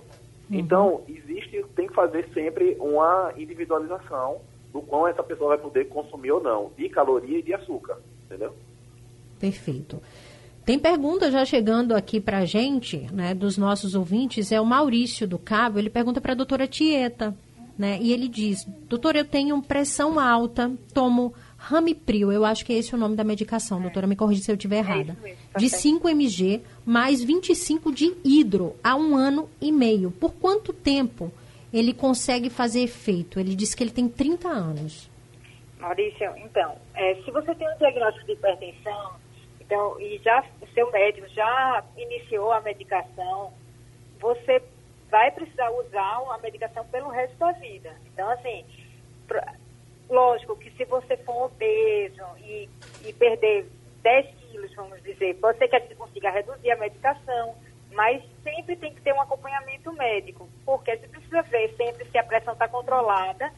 Uhum. 0.51 0.59
Então, 0.59 1.03
existe, 1.07 1.65
tem 1.77 1.87
que 1.87 1.95
fazer 1.95 2.29
sempre 2.33 2.77
uma 2.81 3.33
individualização 3.37 4.41
do 4.73 4.83
quão 4.83 5.07
essa 5.07 5.23
pessoa 5.23 5.51
vai 5.51 5.59
poder 5.59 5.89
consumir 5.89 6.33
ou 6.33 6.43
não, 6.43 6.73
de 6.77 6.89
caloria 6.89 7.39
e 7.39 7.43
de 7.43 7.55
açúcar, 7.55 7.99
entendeu? 8.25 8.55
Perfeito. 9.39 10.01
Tem 10.65 10.79
pergunta 10.79 11.31
já 11.31 11.45
chegando 11.45 11.95
aqui 11.95 12.21
para 12.21 12.39
a 12.39 12.45
gente, 12.45 13.07
né, 13.13 13.35
dos 13.35 13.57
nossos 13.57 13.95
ouvintes, 13.95 14.53
é 14.53 14.61
o 14.61 14.67
Maurício 14.67 15.27
do 15.27 15.39
Cabo, 15.39 15.79
ele 15.79 15.89
pergunta 15.89 16.21
para 16.21 16.33
a 16.33 16.37
doutora 16.37 16.67
Tieta, 16.67 17.35
né, 17.79 17.99
e 18.01 18.13
ele 18.13 18.27
diz, 18.27 18.65
doutor, 18.89 19.15
eu 19.15 19.25
tenho 19.25 19.63
pressão 19.63 20.19
alta, 20.19 20.73
tomo 20.93 21.33
Ramipril, 21.57 22.33
eu 22.33 22.45
acho 22.45 22.65
que 22.65 22.73
é 22.73 22.77
esse 22.77 22.95
o 22.95 22.99
nome 22.99 23.17
da 23.17 23.25
medicação, 23.25 23.81
doutora, 23.81 24.07
me 24.07 24.17
corrija 24.17 24.43
se 24.43 24.51
eu 24.51 24.57
estiver 24.57 24.77
é 24.77 24.79
errada. 24.79 25.17
É 25.21 25.23
mesmo, 25.23 25.39
tá 25.53 25.59
de 25.59 25.69
5 25.69 26.09
mg 26.09 26.63
mais 26.85 27.23
25 27.23 27.93
de 27.93 28.17
hidro 28.25 28.77
há 28.83 28.97
um 28.97 29.17
ano 29.17 29.49
e 29.61 29.71
meio. 29.71 30.11
Por 30.11 30.33
quanto 30.35 30.73
tempo 30.73 31.33
ele 31.73 31.93
consegue 31.93 32.49
fazer 32.51 32.83
efeito? 32.83 33.39
Ele 33.39 33.55
diz 33.55 33.75
que 33.75 33.83
ele 33.83 33.91
tem 33.91 34.09
30 34.09 34.49
anos. 34.49 35.11
Maurício, 35.79 36.33
então, 36.39 36.77
é, 36.95 37.15
se 37.17 37.31
você 37.31 37.55
tem 37.55 37.69
um 37.73 37.79
diagnóstico 37.79 38.27
de 38.27 38.33
hipertensão, 38.33 39.13
então, 39.61 40.01
e 40.01 40.19
já 40.25 40.45
o 40.61 40.67
seu 40.69 40.91
médico 40.91 41.29
já 41.29 41.85
iniciou 41.97 42.51
a 42.53 42.61
medicação, 42.61 43.53
você 44.21 44.63
vai 45.11 45.31
precisar 45.31 45.71
usar 45.71 46.23
a 46.31 46.39
medicação 46.39 46.85
pelo 46.87 47.09
resto 47.09 47.37
da 47.39 47.53
vida. 47.53 47.95
Então, 48.07 48.29
assim, 48.31 48.65
lógico 50.09 50.57
que 50.57 50.71
se 50.73 50.85
você 50.85 51.17
for 51.19 51.47
obeso 51.47 52.23
e, 52.39 52.69
e 53.05 53.13
perder 53.13 53.67
10 54.03 54.27
quilos, 54.37 54.75
vamos 54.75 55.03
dizer, 55.03 55.35
pode 55.37 55.59
ser 55.59 55.69
que 55.69 55.77
a 55.77 55.81
gente 55.81 55.95
consiga 55.95 56.31
reduzir 56.31 56.71
a 56.71 56.77
medicação, 56.77 57.55
mas 57.93 58.23
sempre 58.43 58.77
tem 58.77 58.95
que 58.95 59.01
ter 59.01 59.13
um 59.13 59.21
acompanhamento 59.21 59.93
médico, 59.93 60.49
porque 60.65 60.91
a 60.91 60.97
gente 60.97 61.09
precisa 61.09 61.43
ver 61.43 61.75
sempre 61.77 62.05
se 62.05 62.19
a 62.19 62.25
pressão 62.25 62.53
está 62.53 62.69
controlada 62.69 63.53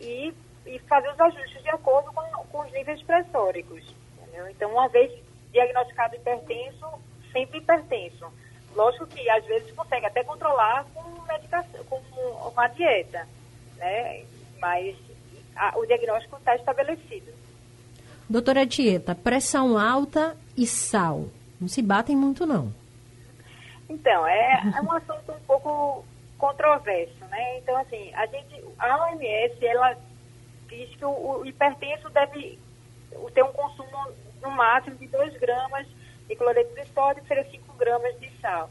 e, 0.00 0.34
e 0.66 0.78
fazer 0.80 1.10
os 1.10 1.20
ajustes 1.20 1.62
de 1.62 1.70
acordo 1.70 2.12
com, 2.12 2.22
com 2.22 2.60
os 2.60 2.72
níveis 2.72 3.02
pressóricos. 3.02 3.94
Entendeu? 4.18 4.48
Então, 4.48 4.70
uma 4.72 4.88
vez 4.88 5.12
diagnosticado 5.52 6.16
hipertenso, 6.16 6.86
sempre 7.32 7.58
hipertenso. 7.58 8.30
Lógico 8.76 9.06
que 9.06 9.28
às 9.30 9.44
vezes 9.46 9.72
consegue 9.72 10.06
até 10.06 10.22
controlar 10.22 10.84
com 10.94 11.22
medicação, 11.22 11.82
com 11.84 11.98
uma 12.50 12.68
dieta, 12.68 13.26
né? 13.76 14.24
Mas 14.60 14.96
a, 15.56 15.78
o 15.78 15.86
diagnóstico 15.86 16.36
está 16.36 16.54
estabelecido. 16.54 17.32
Doutora 18.28 18.66
Tieta, 18.66 19.14
pressão 19.14 19.78
alta 19.78 20.36
e 20.56 20.66
sal 20.66 21.26
não 21.60 21.68
se 21.68 21.82
batem 21.82 22.14
muito 22.16 22.46
não. 22.46 22.72
Então, 23.88 24.26
é, 24.26 24.62
é 24.76 24.80
um 24.80 24.92
assunto 24.92 25.32
um 25.32 25.40
pouco 25.46 26.04
controverso, 26.38 27.24
né? 27.30 27.58
Então, 27.58 27.76
assim, 27.78 28.12
a 28.14 28.26
gente, 28.26 28.62
a 28.78 29.04
OMS, 29.04 29.64
ela 29.64 29.96
diz 30.68 30.94
que 30.96 31.04
o, 31.04 31.40
o 31.40 31.46
hipertenso 31.46 32.10
deve 32.10 32.58
ter 33.32 33.42
um 33.42 33.52
consumo 33.52 34.12
no 34.42 34.50
máximo 34.50 34.96
de 34.96 35.06
2 35.06 35.38
gramas 35.38 35.86
de 36.28 36.36
cloreto 36.36 36.74
de 36.74 36.86
sódio 36.92 37.22
e 37.24 37.50
5 37.50 37.72
gramas 37.78 38.18
de 38.20 38.30
sal. 38.46 38.70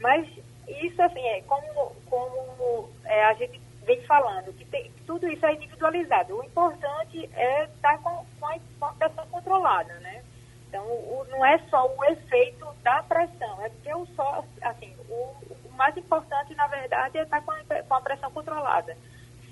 Mas 0.00 0.28
isso, 0.68 1.02
assim, 1.02 1.26
é 1.26 1.42
como, 1.42 1.94
como 2.08 2.90
é, 3.04 3.24
a 3.24 3.34
gente 3.34 3.60
vem 3.84 4.00
falando, 4.02 4.52
que 4.56 4.64
tem, 4.66 4.90
tudo 5.06 5.28
isso 5.28 5.44
é 5.44 5.54
individualizado. 5.54 6.36
O 6.36 6.44
importante 6.44 7.28
é 7.34 7.64
estar 7.64 7.98
com, 7.98 8.24
com, 8.38 8.46
a, 8.46 8.58
com 8.78 8.84
a 8.84 8.92
pressão 8.92 9.26
controlada, 9.28 9.94
né? 10.00 10.22
Então, 10.68 10.84
o, 10.84 11.26
não 11.30 11.44
é 11.44 11.58
só 11.70 11.86
o 11.86 12.04
efeito 12.04 12.66
da 12.82 13.02
pressão, 13.04 13.62
é 13.62 13.68
porque 13.68 13.94
o 13.94 14.06
só, 14.14 14.44
assim, 14.62 14.94
o, 15.08 15.14
o 15.14 15.72
mais 15.76 15.96
importante, 15.96 16.54
na 16.54 16.66
verdade, 16.66 17.18
é 17.18 17.22
estar 17.22 17.40
com 17.42 17.52
a, 17.52 17.82
com 17.82 17.94
a 17.94 18.00
pressão 18.00 18.30
controlada. 18.32 18.96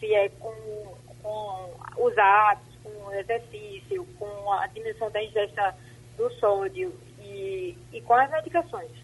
Se 0.00 0.12
é 0.12 0.28
com, 0.28 0.52
com 1.23 1.71
os 1.97 2.19
hábitos, 2.19 2.75
com 2.83 3.07
o 3.07 3.12
exercício, 3.12 4.04
com 4.19 4.52
a 4.52 4.66
diminuição 4.66 5.11
da 5.11 5.23
ingesta 5.23 5.75
do 6.16 6.31
sódio 6.35 6.93
e, 7.21 7.78
e 7.93 8.00
com 8.02 8.14
as 8.14 8.31
medicações. 8.31 9.04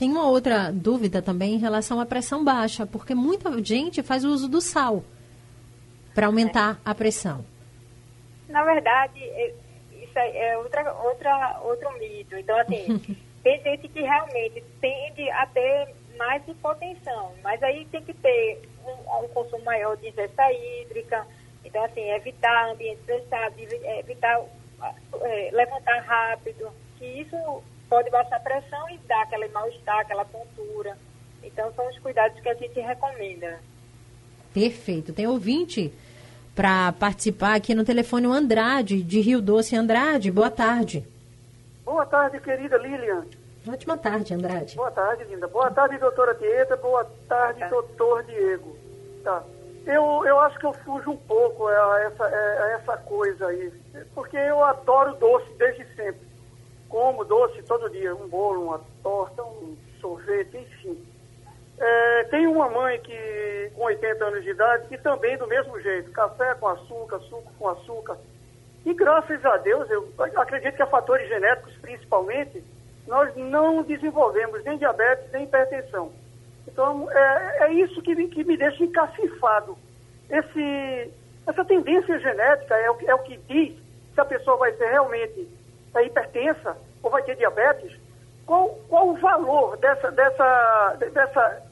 Tem 0.00 0.10
uma 0.10 0.26
outra 0.26 0.72
dúvida 0.72 1.20
também 1.20 1.56
em 1.56 1.58
relação 1.58 2.00
à 2.00 2.06
pressão 2.06 2.42
baixa, 2.42 2.86
porque 2.86 3.14
muita 3.14 3.62
gente 3.62 4.02
faz 4.02 4.24
uso 4.24 4.48
do 4.48 4.58
sal 4.58 5.04
para 6.14 6.26
aumentar 6.26 6.76
é. 6.76 6.90
a 6.90 6.94
pressão. 6.94 7.44
Na 8.48 8.64
verdade, 8.64 9.22
é, 9.22 9.52
isso 10.02 10.18
é 10.18 10.56
outra, 10.56 10.90
outra, 10.94 11.60
outro 11.62 11.98
mito. 11.98 12.34
Então, 12.34 12.58
assim, 12.58 12.98
tem 13.44 13.62
gente 13.62 13.88
que 13.88 14.00
realmente 14.00 14.64
tende 14.80 15.28
a 15.32 15.44
ter 15.48 15.94
mais 16.16 16.48
hipotensão, 16.48 17.34
mas 17.44 17.62
aí 17.62 17.84
tem 17.92 18.02
que 18.02 18.14
ter 18.14 18.62
um, 18.82 19.24
um 19.24 19.28
consumo 19.28 19.62
maior 19.66 19.98
de 19.98 20.08
ingesta 20.08 20.50
hídrica, 20.50 21.26
então, 21.62 21.84
assim, 21.84 22.10
evitar 22.12 22.70
ambientes 22.70 23.00
estressados, 23.00 23.58
evitar 23.98 24.42
é, 25.20 25.50
levantar 25.52 26.00
rápido, 26.00 26.70
que 26.98 27.04
isso 27.04 27.62
pode 27.90 28.08
baixar 28.08 28.36
a 28.36 28.40
pressão 28.40 28.88
e 28.88 28.96
dar 28.98 29.22
aquele 29.22 29.48
mal-estar, 29.48 29.98
aquela 29.98 30.24
tontura. 30.24 30.96
Então, 31.42 31.72
são 31.74 31.86
os 31.88 31.98
cuidados 31.98 32.40
que 32.40 32.48
a 32.48 32.54
gente 32.54 32.78
recomenda. 32.80 33.58
Perfeito. 34.54 35.12
Tem 35.12 35.26
ouvinte 35.26 35.92
para 36.54 36.92
participar 36.92 37.56
aqui 37.56 37.74
no 37.74 37.84
telefone 37.84 38.26
o 38.26 38.32
Andrade, 38.32 39.02
de 39.02 39.20
Rio 39.20 39.42
Doce. 39.42 39.74
Andrade, 39.74 40.30
boa 40.30 40.50
tarde. 40.50 41.04
Boa 41.84 42.06
tarde, 42.06 42.40
querida 42.40 42.78
Lilian. 42.78 43.24
Ótima 43.68 43.98
tarde, 43.98 44.34
Andrade. 44.34 44.76
Boa 44.76 44.90
tarde, 44.90 45.24
linda. 45.24 45.48
Boa 45.48 45.70
tarde, 45.70 45.98
doutora 45.98 46.34
Tieta. 46.34 46.76
Boa 46.76 47.04
tarde, 47.28 47.62
é. 47.62 47.68
doutor 47.68 48.22
Diego. 48.24 48.76
Tá. 49.24 49.42
Eu, 49.86 50.22
eu 50.24 50.38
acho 50.40 50.58
que 50.58 50.66
eu 50.66 50.72
fujo 50.72 51.10
um 51.10 51.16
pouco 51.16 51.66
a 51.66 52.00
essa, 52.02 52.24
a 52.24 52.70
essa 52.72 52.96
coisa 52.98 53.46
aí, 53.46 53.72
porque 54.14 54.36
eu 54.36 54.62
adoro 54.62 55.14
doce 55.14 55.50
desde 55.58 55.84
sempre. 55.94 56.29
Como 56.90 57.24
doce 57.24 57.62
todo 57.62 57.88
dia, 57.88 58.14
um 58.14 58.28
bolo, 58.28 58.64
uma 58.66 58.80
torta, 59.00 59.42
um 59.44 59.76
sorvete, 60.00 60.58
enfim. 60.58 61.00
É, 61.78 62.24
tem 62.24 62.46
uma 62.48 62.68
mãe 62.68 63.00
que 63.00 63.70
com 63.74 63.84
80 63.84 64.24
anos 64.24 64.42
de 64.42 64.50
idade 64.50 64.88
que 64.88 64.98
também 64.98 65.38
do 65.38 65.46
mesmo 65.46 65.80
jeito, 65.80 66.10
café 66.10 66.52
com 66.56 66.66
açúcar, 66.66 67.20
suco 67.20 67.50
com 67.58 67.68
açúcar. 67.68 68.18
E 68.84 68.92
graças 68.92 69.42
a 69.44 69.56
Deus, 69.58 69.88
eu 69.88 70.12
acredito 70.18 70.74
que 70.74 70.82
a 70.82 70.86
fatores 70.86 71.28
genéticos 71.28 71.74
principalmente, 71.76 72.62
nós 73.06 73.34
não 73.36 73.82
desenvolvemos 73.82 74.62
nem 74.64 74.76
diabetes 74.76 75.30
nem 75.32 75.44
hipertensão. 75.44 76.12
Então, 76.66 77.10
é, 77.10 77.66
é 77.66 77.72
isso 77.72 78.02
que, 78.02 78.14
que 78.28 78.44
me 78.44 78.56
deixa 78.56 78.82
encacifado. 78.82 79.78
Esse, 80.28 81.10
essa 81.46 81.64
tendência 81.64 82.18
genética 82.18 82.74
é 82.76 82.90
o, 82.90 82.96
é 83.06 83.14
o 83.14 83.18
que 83.20 83.36
diz 83.48 83.78
se 84.14 84.20
a 84.20 84.24
pessoa 84.24 84.56
vai 84.56 84.72
ser 84.74 84.90
realmente 84.90 85.48
é, 85.94 86.04
hipertensa 86.04 86.76
ou 87.02 87.10
vai 87.10 87.22
ter 87.22 87.36
diabetes. 87.36 87.98
Qual, 88.46 88.68
qual 88.88 89.08
o 89.10 89.16
valor 89.16 89.76
dessa, 89.76 90.10
dessa, 90.10 90.96
dessa, 90.98 91.62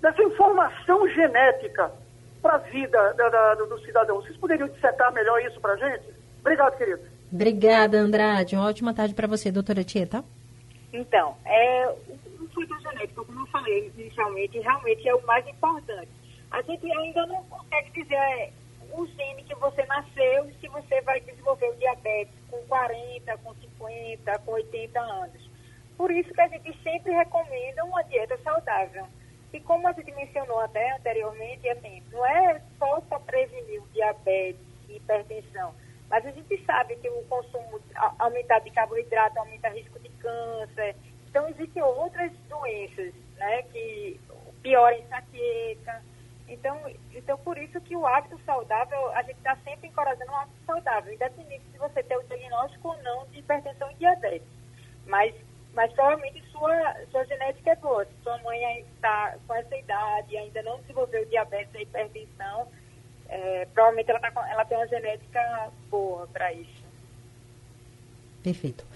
dessa 0.00 0.22
informação 0.22 1.08
genética 1.08 1.92
para 2.42 2.56
a 2.56 2.58
vida 2.58 3.14
da, 3.14 3.28
da, 3.28 3.54
do 3.54 3.78
cidadão? 3.80 4.16
Vocês 4.16 4.36
poderiam 4.36 4.68
dissecar 4.68 5.12
melhor 5.12 5.40
isso 5.44 5.60
para 5.60 5.74
a 5.74 5.76
gente? 5.76 6.04
Obrigado, 6.40 6.76
querido. 6.76 7.02
Obrigada, 7.32 7.98
Andrade. 7.98 8.56
Uma 8.56 8.68
ótima 8.68 8.92
tarde 8.92 9.14
para 9.14 9.26
você, 9.26 9.50
doutora 9.50 9.84
Tieta. 9.84 10.24
Então, 10.92 11.36
é, 11.44 11.92
fluido 12.54 12.80
genético, 12.80 13.24
como 13.24 13.40
eu 13.40 13.46
falei 13.48 13.92
inicialmente, 13.98 14.58
realmente 14.60 15.08
é 15.08 15.14
o 15.14 15.26
mais 15.26 15.46
importante. 15.48 16.08
A 16.50 16.62
gente 16.62 16.90
ainda 16.90 17.26
não 17.26 17.42
consegue 17.44 17.90
dizer 17.90 18.14
é, 18.14 18.52
o 18.96 19.06
gene 19.06 19.42
que 19.42 19.54
você 19.56 19.84
nasceu 19.86 20.48
e 20.48 20.54
se 20.60 20.68
você 20.68 21.00
vai 21.02 21.20
desenvolver 21.20 21.68
o 21.68 21.76
diabetes 21.76 22.34
com 22.50 22.58
40, 22.66 23.38
com 23.38 23.54
50, 23.54 24.38
com 24.40 24.52
80 24.52 25.00
anos. 25.00 25.50
Por 25.96 26.10
isso 26.10 26.32
que 26.32 26.40
a 26.40 26.48
gente 26.48 26.76
sempre 26.82 27.12
recomenda 27.12 27.84
uma 27.84 28.02
dieta 28.02 28.38
saudável. 28.42 29.06
E 29.52 29.60
como 29.60 29.86
a 29.86 29.92
gente 29.92 30.12
mencionou 30.12 30.58
até 30.60 30.96
anteriormente, 30.96 31.68
assim, 31.68 32.02
não 32.10 32.26
é 32.26 32.60
só 32.78 33.00
para 33.02 33.20
prevenir 33.20 33.82
o 33.82 33.86
diabetes 33.88 34.60
e 34.88 34.96
hipertensão, 34.96 35.74
mas 36.10 36.26
a 36.26 36.30
gente 36.30 36.64
sabe 36.64 36.96
que 36.96 37.08
o 37.08 37.22
consumo 37.24 37.80
aumentado 38.18 38.64
de 38.64 38.70
carboidrato 38.70 39.38
aumenta 39.38 39.68
risco 39.68 39.98
de 40.00 40.08
câncer, 40.20 40.96
Então, 41.28 41.48
existem 41.48 41.82
outras 41.82 42.30
doenças, 42.48 43.12
né, 43.36 43.62
que 43.64 44.20
pior 44.62 44.92
enxaqueca. 44.92 46.02
Então, 46.54 46.80
então, 47.12 47.36
por 47.38 47.58
isso 47.58 47.80
que 47.80 47.96
o 47.96 48.06
hábito 48.06 48.40
saudável, 48.46 49.10
a 49.10 49.22
gente 49.22 49.36
está 49.36 49.56
sempre 49.56 49.88
encorajando 49.88 50.30
um 50.30 50.36
hábito 50.36 50.56
saudável, 50.64 51.12
independente 51.12 51.64
se 51.72 51.78
você 51.78 52.02
tem 52.02 52.16
o 52.16 52.22
diagnóstico 52.22 52.88
ou 52.88 53.02
não 53.02 53.26
de 53.26 53.40
hipertensão 53.40 53.90
e 53.90 53.94
diabetes. 53.96 54.46
Mas, 55.06 55.34
mas 55.74 55.92
provavelmente 55.92 56.42
sua, 56.50 56.96
sua 57.10 57.24
genética 57.24 57.72
é 57.72 57.76
boa. 57.76 58.04
Se 58.04 58.12
sua 58.22 58.38
mãe 58.38 58.80
está 58.80 59.36
com 59.46 59.54
essa 59.54 59.76
idade 59.76 60.36
ainda 60.36 60.62
não 60.62 60.80
desenvolveu 60.80 61.26
diabetes 61.26 61.74
e 61.74 61.82
hipertensão, 61.82 62.68
é, 63.28 63.66
provavelmente 63.74 64.10
ela, 64.10 64.20
tá, 64.20 64.50
ela 64.50 64.64
tem 64.64 64.78
uma 64.78 64.86
genética 64.86 65.72
boa 65.90 66.26
para 66.28 66.52
isso. 66.52 66.84
Perfeito. 68.42 68.86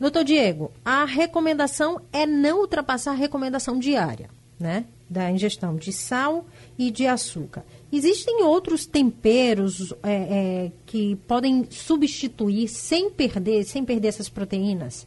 Doutor 0.00 0.24
Diego, 0.24 0.72
a 0.84 1.04
recomendação 1.04 2.00
é 2.12 2.26
não 2.26 2.60
ultrapassar 2.60 3.12
a 3.12 3.14
recomendação 3.14 3.78
diária, 3.78 4.28
né? 4.58 4.84
Da 5.14 5.30
ingestão 5.30 5.76
de 5.76 5.92
sal 5.92 6.44
e 6.76 6.90
de 6.90 7.06
açúcar. 7.06 7.62
Existem 7.92 8.42
outros 8.42 8.84
temperos 8.84 9.92
é, 10.02 10.64
é, 10.66 10.72
que 10.84 11.14
podem 11.14 11.70
substituir 11.70 12.66
sem 12.66 13.08
perder, 13.08 13.62
sem 13.62 13.84
perder 13.84 14.08
essas 14.08 14.28
proteínas? 14.28 15.06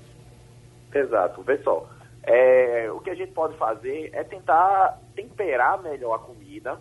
Exato. 0.95 1.43
Só. 1.61 1.89
É, 2.23 2.89
o 2.89 3.01
que 3.01 3.09
a 3.09 3.15
gente 3.15 3.33
pode 3.33 3.57
fazer 3.57 4.11
é 4.13 4.23
tentar 4.23 4.97
temperar 5.13 5.83
melhor 5.83 6.15
a 6.15 6.19
comida 6.19 6.79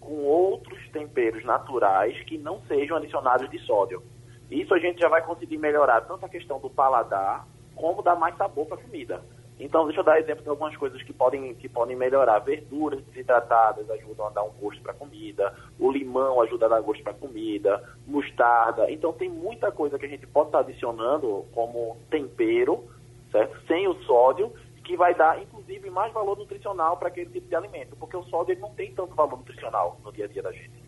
com 0.00 0.24
outros 0.24 0.88
temperos 0.90 1.44
naturais 1.44 2.20
que 2.24 2.36
não 2.36 2.60
sejam 2.66 2.96
adicionados 2.96 3.48
de 3.50 3.58
sódio. 3.60 4.02
Isso 4.50 4.74
a 4.74 4.80
gente 4.80 5.00
já 5.00 5.08
vai 5.08 5.22
conseguir 5.22 5.58
melhorar 5.58 6.00
tanto 6.00 6.26
a 6.26 6.28
questão 6.28 6.58
do 6.58 6.68
paladar, 6.68 7.46
como 7.76 8.02
dar 8.02 8.16
mais 8.16 8.36
sabor 8.36 8.66
para 8.66 8.78
a 8.78 8.82
comida. 8.82 9.22
Então, 9.58 9.84
deixa 9.84 10.00
eu 10.00 10.04
dar 10.04 10.18
exemplo 10.18 10.42
de 10.42 10.48
algumas 10.48 10.76
coisas 10.76 11.00
que 11.02 11.12
podem, 11.12 11.54
que 11.54 11.68
podem 11.68 11.96
melhorar. 11.96 12.40
Verduras 12.40 13.00
desidratadas 13.04 13.88
ajudam 13.88 14.26
a 14.26 14.30
dar 14.30 14.42
um 14.42 14.50
gosto 14.60 14.82
para 14.82 14.92
a 14.92 14.96
comida, 14.96 15.54
o 15.78 15.90
limão 15.92 16.40
ajuda 16.40 16.66
a 16.66 16.70
dar 16.70 16.80
gosto 16.80 17.02
para 17.04 17.12
a 17.12 17.16
comida, 17.16 17.82
mostarda. 18.06 18.90
Então, 18.90 19.12
tem 19.12 19.28
muita 19.28 19.70
coisa 19.70 19.98
que 19.98 20.06
a 20.06 20.08
gente 20.08 20.26
pode 20.26 20.48
estar 20.48 20.60
adicionando 20.60 21.44
como 21.52 21.96
tempero, 22.10 22.84
certo? 23.30 23.56
Sem 23.66 23.86
o 23.86 23.94
sódio, 24.02 24.52
que 24.82 24.96
vai 24.96 25.14
dar, 25.14 25.40
inclusive, 25.40 25.88
mais 25.88 26.12
valor 26.12 26.36
nutricional 26.36 26.96
para 26.96 27.08
aquele 27.08 27.30
tipo 27.30 27.48
de 27.48 27.54
alimento, 27.54 27.96
porque 27.96 28.16
o 28.16 28.24
sódio 28.24 28.52
ele 28.52 28.60
não 28.60 28.70
tem 28.70 28.92
tanto 28.92 29.14
valor 29.14 29.38
nutricional 29.38 29.98
no 30.04 30.12
dia 30.12 30.24
a 30.24 30.28
dia 30.28 30.42
da 30.42 30.52
gente. 30.52 30.84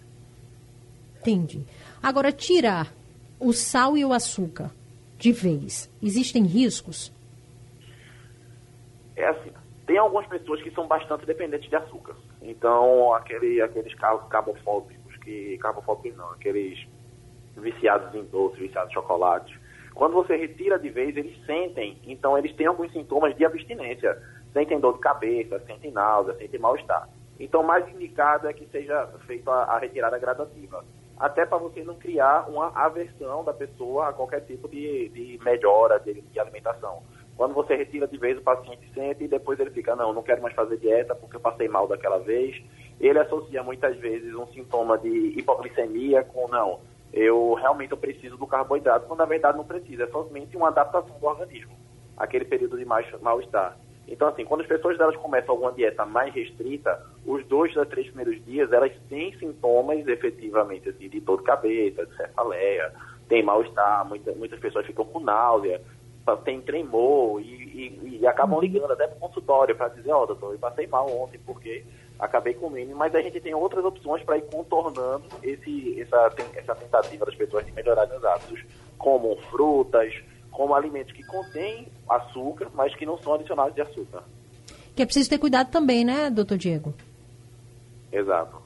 Entendi. 1.21 1.65
Agora, 2.03 2.31
tirar 2.31 2.93
o 3.41 3.53
sal 3.53 3.97
e 3.97 4.05
o 4.05 4.13
açúcar 4.13 4.71
de 5.19 5.33
vez, 5.33 5.91
existem 6.03 6.45
riscos? 6.45 7.11
É 9.17 9.27
assim, 9.27 9.53
tem 9.87 9.99
algumas 9.99 10.27
pessoas 10.27 10.63
que 10.63 10.71
são 10.73 10.87
bastante 10.87 11.25
dependentes 11.25 11.69
de 11.69 11.77
açúcar. 11.77 12.15
Então, 12.43 13.15
aquele, 13.15 13.61
aqueles 13.63 13.95
carbofóbicos, 13.95 15.17
que, 15.19 15.59
carbofóbicos 15.59 16.17
não, 16.17 16.31
aqueles 16.33 16.87
viciados 17.57 18.15
em 18.15 18.25
doce, 18.25 18.61
viciados 18.61 18.91
em 18.91 18.95
chocolate, 18.95 19.59
quando 19.95 20.13
você 20.13 20.37
retira 20.37 20.79
de 20.79 20.91
vez, 20.91 21.17
eles 21.17 21.43
sentem, 21.47 21.99
então 22.05 22.37
eles 22.37 22.55
têm 22.55 22.67
alguns 22.67 22.93
sintomas 22.93 23.35
de 23.35 23.47
abstinência. 23.47 24.21
Sentem 24.53 24.79
dor 24.79 24.95
de 24.95 25.01
cabeça, 25.01 25.59
sentem 25.61 25.91
náusea, 25.91 26.35
sentem 26.35 26.61
mal-estar. 26.61 27.09
Então, 27.41 27.63
mais 27.63 27.89
indicado 27.89 28.47
é 28.49 28.53
que 28.53 28.67
seja 28.67 29.07
feita 29.27 29.51
a, 29.51 29.79
retirada 29.79 30.19
gradativa 30.19 30.85
até 31.19 31.47
para 31.47 31.57
você 31.57 31.83
não 31.83 31.95
criar 31.95 32.47
uma 32.49 32.69
aversão 32.75 33.43
da 33.43 33.55
pessoa 33.55 34.09
a 34.09 34.13
qualquer 34.13 34.41
tipo 34.43 34.69
de, 34.69 35.09
de 35.09 35.41
melhora 35.43 35.99
de, 35.99 36.21
de, 36.21 36.39
alimentação. 36.39 37.03
Quando 37.37 37.55
você 37.55 37.77
retira 37.77 38.07
de 38.07 38.17
vez, 38.17 38.39
o 38.39 38.43
paciente 38.43 38.89
sente 38.95 39.25
e 39.25 39.29
depois 39.29 39.61
ele 39.61 39.71
fica, 39.71 39.95
não, 39.95 40.13
não 40.13 40.23
quero 40.23 40.43
mais 40.43 40.55
fazer 40.55 40.79
dieta 40.79 41.15
porque 41.15 41.37
eu 41.37 41.41
passei 41.41 41.69
mal 41.69 41.87
daquela 41.87 42.19
vez. 42.19 42.63
Ele 42.99 43.19
associa 43.19 43.63
muitas 43.63 43.97
vezes 43.99 44.35
um 44.35 44.47
sintoma 44.49 44.97
de 44.97 45.35
hipoglicemia 45.39 46.25
com, 46.25 46.49
não, 46.49 46.81
eu 47.13 47.55
realmente 47.55 47.93
eu 47.93 47.99
preciso 47.99 48.37
do 48.37 48.47
carboidrato, 48.47 49.07
quando 49.07 49.19
na 49.19 49.27
verdade 49.27 49.59
não 49.59 49.65
precisa, 49.65 50.05
é 50.05 50.07
somente 50.09 50.57
uma 50.57 50.69
adaptação 50.69 51.19
do 51.19 51.27
organismo, 51.27 51.73
aquele 52.17 52.45
período 52.45 52.79
de 52.79 52.85
mal-estar. 52.85 53.77
Então, 54.09 54.29
assim, 54.29 54.45
quando 54.45 54.61
as 54.61 54.67
pessoas 54.67 54.97
delas 54.97 55.17
começam 55.17 55.51
alguma 55.51 55.73
dieta 55.73 56.07
mais 56.07 56.33
restrita, 56.33 57.05
os 57.27 57.45
dois 57.47 57.77
a 57.77 57.85
três 57.85 58.07
primeiros 58.07 58.43
dias, 58.45 58.73
elas 58.73 58.93
têm 59.09 59.37
sintomas 59.37 60.07
efetivamente 60.07 60.89
assim, 60.89 61.09
de 61.09 61.21
dor 61.21 61.39
de 61.39 61.45
cabeça, 61.45 62.07
de 62.07 62.17
cefaleia, 62.17 62.93
tem 63.29 63.43
mal-estar, 63.43 64.07
muita, 64.07 64.33
muitas 64.33 64.61
pessoas 64.61 64.87
ficam 64.87 65.05
com 65.05 65.19
náusea, 65.19 65.83
tem 66.35 66.61
tremor 66.61 67.41
e, 67.41 67.45
e, 67.45 68.19
e 68.21 68.27
acabam 68.27 68.59
ligando 68.59 68.91
até 68.91 69.07
para 69.07 69.17
o 69.17 69.21
consultório 69.21 69.77
para 69.77 69.89
dizer, 69.89 70.11
ó, 70.11 70.23
oh, 70.23 70.27
doutor, 70.27 70.53
eu 70.53 70.59
passei 70.59 70.87
mal 70.87 71.07
ontem 71.09 71.39
porque 71.45 71.85
acabei 72.19 72.55
comendo, 72.55 72.97
mas 72.97 73.15
a 73.15 73.21
gente 73.21 73.41
tem 73.41 73.55
outras 73.55 73.85
opções 73.85 74.23
para 74.23 74.39
ir 74.39 74.45
contornando 74.51 75.25
esse, 75.43 76.01
essa, 76.01 76.33
essa 76.55 76.75
tentativa 76.75 77.27
das 77.27 77.35
pessoas 77.35 77.67
de 77.67 77.73
melhorar 77.73 78.09
os 78.09 78.25
hábitos, 78.25 78.65
como 78.99 79.37
frutas, 79.51 80.13
como 80.51 80.75
alimentos 80.75 81.13
que 81.13 81.23
contêm 81.25 81.87
açúcar, 82.09 82.71
mas 82.75 82.95
que 82.97 83.05
não 83.05 83.19
são 83.19 83.35
adicionados 83.35 83.75
de 83.75 83.83
açúcar. 83.83 84.25
Que 84.95 85.03
é 85.03 85.05
preciso 85.05 85.29
ter 85.29 85.39
cuidado 85.39 85.71
também, 85.71 86.05
né, 86.05 86.31
doutor 86.31 86.57
Diego? 86.57 86.95
Exato. 88.11 88.57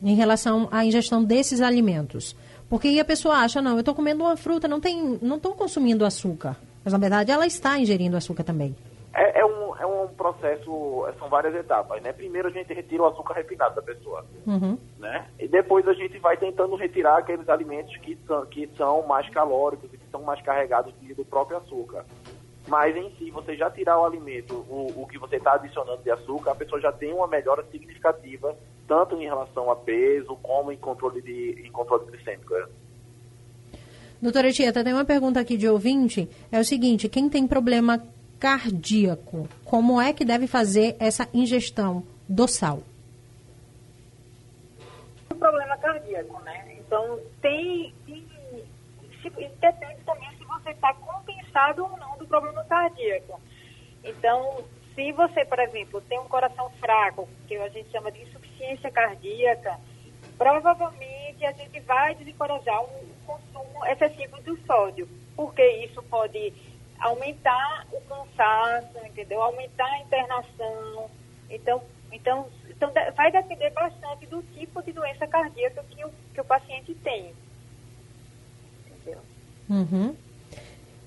Em 0.00 0.14
relação 0.14 0.68
à 0.70 0.84
ingestão 0.84 1.24
desses 1.24 1.60
alimentos. 1.60 2.36
Porque 2.68 2.88
aí 2.88 3.00
a 3.00 3.04
pessoa 3.04 3.36
acha, 3.36 3.62
não, 3.62 3.72
eu 3.72 3.80
estou 3.80 3.94
comendo 3.94 4.24
uma 4.24 4.36
fruta, 4.36 4.66
não 4.66 4.80
tem, 4.80 5.18
não 5.22 5.36
estou 5.36 5.54
consumindo 5.54 6.04
açúcar. 6.04 6.56
Mas 6.84 6.92
na 6.92 6.98
verdade 6.98 7.30
ela 7.30 7.46
está 7.46 7.78
ingerindo 7.78 8.16
açúcar 8.16 8.44
também. 8.44 8.74
É, 9.14 9.40
é, 9.40 9.46
um, 9.46 9.74
é 9.76 9.86
um 9.86 10.08
processo, 10.08 11.06
são 11.18 11.28
várias 11.28 11.54
etapas, 11.54 12.02
né? 12.02 12.12
Primeiro 12.12 12.48
a 12.48 12.50
gente 12.50 12.74
retira 12.74 13.02
o 13.02 13.06
açúcar 13.06 13.32
refinado 13.32 13.74
da 13.74 13.80
pessoa, 13.80 14.22
uhum. 14.46 14.76
né? 14.98 15.26
E 15.38 15.48
depois 15.48 15.88
a 15.88 15.94
gente 15.94 16.18
vai 16.18 16.36
tentando 16.36 16.76
retirar 16.76 17.16
aqueles 17.16 17.48
alimentos 17.48 17.96
que 17.96 18.14
são, 18.26 18.44
que 18.44 18.68
são 18.76 19.06
mais 19.06 19.26
calóricos 19.30 19.88
e 19.92 19.96
que 19.96 20.10
são 20.10 20.22
mais 20.22 20.42
carregados 20.42 20.92
do 21.16 21.24
próprio 21.24 21.56
açúcar. 21.56 22.04
Mas 22.66 22.96
em 22.96 23.10
si, 23.16 23.30
você 23.30 23.56
já 23.56 23.70
tirar 23.70 24.00
o 24.00 24.04
alimento, 24.04 24.54
o, 24.68 25.02
o 25.02 25.06
que 25.06 25.18
você 25.18 25.36
está 25.36 25.54
adicionando 25.54 26.02
de 26.02 26.10
açúcar, 26.10 26.52
a 26.52 26.54
pessoa 26.54 26.80
já 26.80 26.92
tem 26.92 27.12
uma 27.12 27.28
melhora 27.28 27.64
significativa, 27.70 28.56
tanto 28.88 29.16
em 29.16 29.24
relação 29.24 29.70
a 29.70 29.76
peso, 29.76 30.36
como 30.42 30.72
em 30.72 30.76
controle, 30.76 31.22
de, 31.22 31.62
em 31.64 31.70
controle 31.70 32.06
glicêmico. 32.10 32.54
Né? 32.54 32.66
Doutora 34.20 34.50
Tieta, 34.50 34.82
tem 34.82 34.92
uma 34.92 35.04
pergunta 35.04 35.40
aqui 35.40 35.56
de 35.56 35.68
ouvinte. 35.68 36.28
É 36.50 36.58
o 36.58 36.64
seguinte, 36.64 37.08
quem 37.08 37.28
tem 37.28 37.46
problema 37.46 38.02
cardíaco, 38.40 39.48
como 39.64 40.00
é 40.00 40.12
que 40.12 40.24
deve 40.24 40.46
fazer 40.46 40.96
essa 40.98 41.28
ingestão 41.32 42.02
do 42.28 42.48
sal? 42.48 42.82
O 45.30 45.34
problema 45.34 45.76
cardíaco, 45.78 46.42
né? 46.42 46.76
Então, 46.78 47.20
tem, 47.40 47.94
tem 48.04 48.26
depende 49.60 50.00
também 50.04 50.30
se 50.36 50.44
você 50.44 50.70
está 50.70 50.94
compensado 50.94 51.84
ou 51.84 51.96
não 51.98 52.15
do 52.26 52.28
problema 52.28 52.64
cardíaco. 52.64 53.40
Então, 54.02 54.64
se 54.94 55.12
você, 55.12 55.44
por 55.44 55.58
exemplo, 55.58 56.00
tem 56.02 56.18
um 56.18 56.28
coração 56.28 56.68
fraco, 56.80 57.28
que 57.46 57.56
a 57.56 57.68
gente 57.68 57.90
chama 57.90 58.10
de 58.10 58.22
insuficiência 58.22 58.90
cardíaca, 58.90 59.78
provavelmente 60.36 61.44
a 61.44 61.52
gente 61.52 61.80
vai 61.80 62.14
desencorajar 62.14 62.82
um 62.82 63.08
consumo 63.26 63.86
excessivo 63.86 64.40
do 64.42 64.58
sódio, 64.66 65.08
porque 65.34 65.62
isso 65.84 66.02
pode 66.04 66.52
aumentar 66.98 67.86
o 67.92 68.00
cansaço, 68.02 68.98
entendeu? 69.06 69.42
Aumentar 69.42 69.86
a 69.86 69.98
internação. 70.00 71.10
Então, 71.48 71.82
então, 72.10 72.48
então 72.70 72.92
vai 73.14 73.30
depender 73.30 73.70
bastante 73.70 74.26
do 74.26 74.42
tipo 74.54 74.82
de 74.82 74.92
doença 74.92 75.26
cardíaca 75.26 75.84
que 75.90 76.04
o, 76.04 76.10
que 76.34 76.40
o 76.40 76.44
paciente 76.44 76.94
tem. 76.96 77.32
Entendeu? 78.86 79.20
Uhum. 79.68 80.16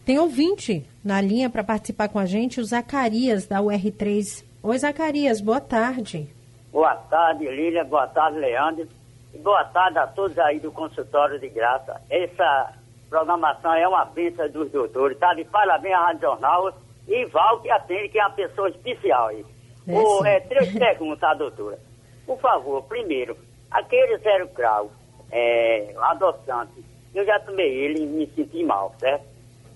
Tem 0.05 0.19
ouvinte 0.19 0.88
na 1.10 1.19
linha 1.19 1.50
para 1.50 1.63
participar 1.63 2.08
com 2.08 2.19
a 2.19 2.26
gente, 2.28 2.62
o 2.62 2.63
Zacarias, 2.63 3.48
da 3.48 3.60
UR3. 3.60 4.45
Oi, 4.62 4.78
Zacarias, 4.78 5.41
boa 5.41 5.60
tarde. 5.60 6.30
Boa 6.72 6.93
tarde, 6.95 7.50
Lília. 7.50 7.84
Boa 7.84 8.06
tarde, 8.06 8.38
Leandro. 8.38 8.88
E 9.34 9.39
boa 9.39 9.65
tarde 9.65 9.98
a 9.98 10.06
todos 10.06 10.38
aí 10.38 10.60
do 10.60 10.72
consultório 10.72 11.39
de 11.39 11.50
graça. 11.50 12.00
Essa 12.12 12.74
programação 13.10 13.74
é 13.74 13.88
uma 13.88 14.06
bênção 14.06 14.48
dos 14.52 14.69
doutores. 14.72 15.17
Tá 15.17 15.34
de 15.34 15.43
parabéns 15.45 15.95
à 15.95 16.06
Rádio 16.06 16.22
Jornal 16.22 16.74
e 17.08 17.26
Val 17.26 17.60
que 17.60 17.72
atende, 17.72 18.10
que 18.10 18.19
é 18.19 18.28
uma 18.28 18.36
pessoa 18.36 18.69
especial 18.69 19.30
aí. 19.30 19.43
É, 19.88 19.91
o, 19.91 20.24
é, 20.24 20.39
três 20.41 20.72
perguntas 20.78 21.24
à 21.24 21.34
doutora. 21.34 21.80
Por 22.28 22.39
favor, 22.39 22.84
primeiro, 22.84 23.36
aquele 23.72 24.15
zero 24.19 24.48
grau, 24.50 24.91
é, 25.32 25.91
adoçante, 26.02 26.86
eu 27.15 27.26
já 27.26 27.39
tomei 27.39 27.67
ele 27.67 28.04
e 28.04 28.06
me 28.06 28.28
senti 28.36 28.63
mal, 28.63 28.93
certo? 29.00 29.26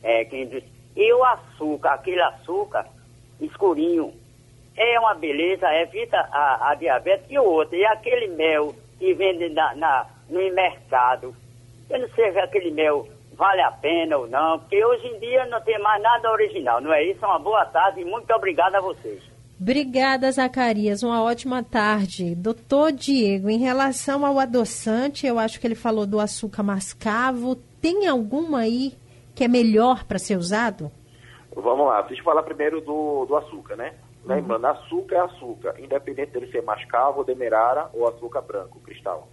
É, 0.03 0.25
quem 0.25 0.47
diz, 0.47 0.63
e 0.95 1.13
o 1.13 1.23
açúcar, 1.23 1.93
aquele 1.93 2.21
açúcar 2.21 2.85
escurinho, 3.39 4.13
é 4.75 4.99
uma 4.99 5.13
beleza, 5.13 5.67
evita 5.75 6.17
a, 6.31 6.71
a 6.71 6.75
diabetes 6.75 7.25
e 7.29 7.37
outro, 7.37 7.75
e 7.75 7.85
aquele 7.85 8.27
mel 8.27 8.73
que 8.99 9.13
vende 9.13 9.49
na, 9.49 9.75
na, 9.75 10.05
no 10.29 10.39
mercado, 10.53 11.35
eu 11.89 11.99
não 11.99 12.09
sei 12.09 12.29
aquele 12.39 12.71
mel 12.71 13.07
vale 13.35 13.61
a 13.61 13.71
pena 13.71 14.17
ou 14.17 14.27
não, 14.27 14.59
porque 14.59 14.83
hoje 14.83 15.07
em 15.07 15.19
dia 15.19 15.45
não 15.45 15.59
tem 15.61 15.79
mais 15.79 16.01
nada 16.01 16.31
original, 16.31 16.79
não 16.79 16.93
é 16.93 17.03
isso? 17.03 17.25
Uma 17.25 17.39
boa 17.39 17.65
tarde 17.65 18.01
e 18.01 18.05
muito 18.05 18.31
obrigado 18.31 18.75
a 18.75 18.81
vocês. 18.81 19.21
Obrigada, 19.59 20.31
Zacarias. 20.31 21.03
Uma 21.03 21.23
ótima 21.23 21.63
tarde. 21.63 22.35
Doutor 22.35 22.91
Diego, 22.91 23.49
em 23.49 23.59
relação 23.59 24.25
ao 24.25 24.39
adoçante, 24.39 25.25
eu 25.25 25.39
acho 25.39 25.59
que 25.59 25.65
ele 25.65 25.75
falou 25.75 26.05
do 26.05 26.19
açúcar 26.19 26.63
mascavo. 26.63 27.55
Tem 27.81 28.07
alguma 28.07 28.59
aí 28.59 28.93
que 29.35 29.43
é 29.43 29.47
melhor 29.47 30.03
para 30.03 30.19
ser 30.19 30.37
usado? 30.37 30.91
Vamos 31.55 31.85
lá, 31.87 32.01
deixa 32.01 32.21
eu 32.21 32.25
falar 32.25 32.43
primeiro 32.43 32.81
do, 32.81 33.25
do 33.25 33.35
açúcar, 33.35 33.75
né? 33.75 33.93
Uhum. 34.23 34.35
Lembrando, 34.35 34.65
açúcar 34.65 35.15
é 35.15 35.19
açúcar, 35.19 35.75
independente 35.79 36.31
dele 36.31 36.51
ser 36.51 36.63
mascavo, 36.63 37.23
demerara 37.23 37.89
ou 37.93 38.07
açúcar 38.07 38.41
branco, 38.41 38.79
cristal. 38.79 39.27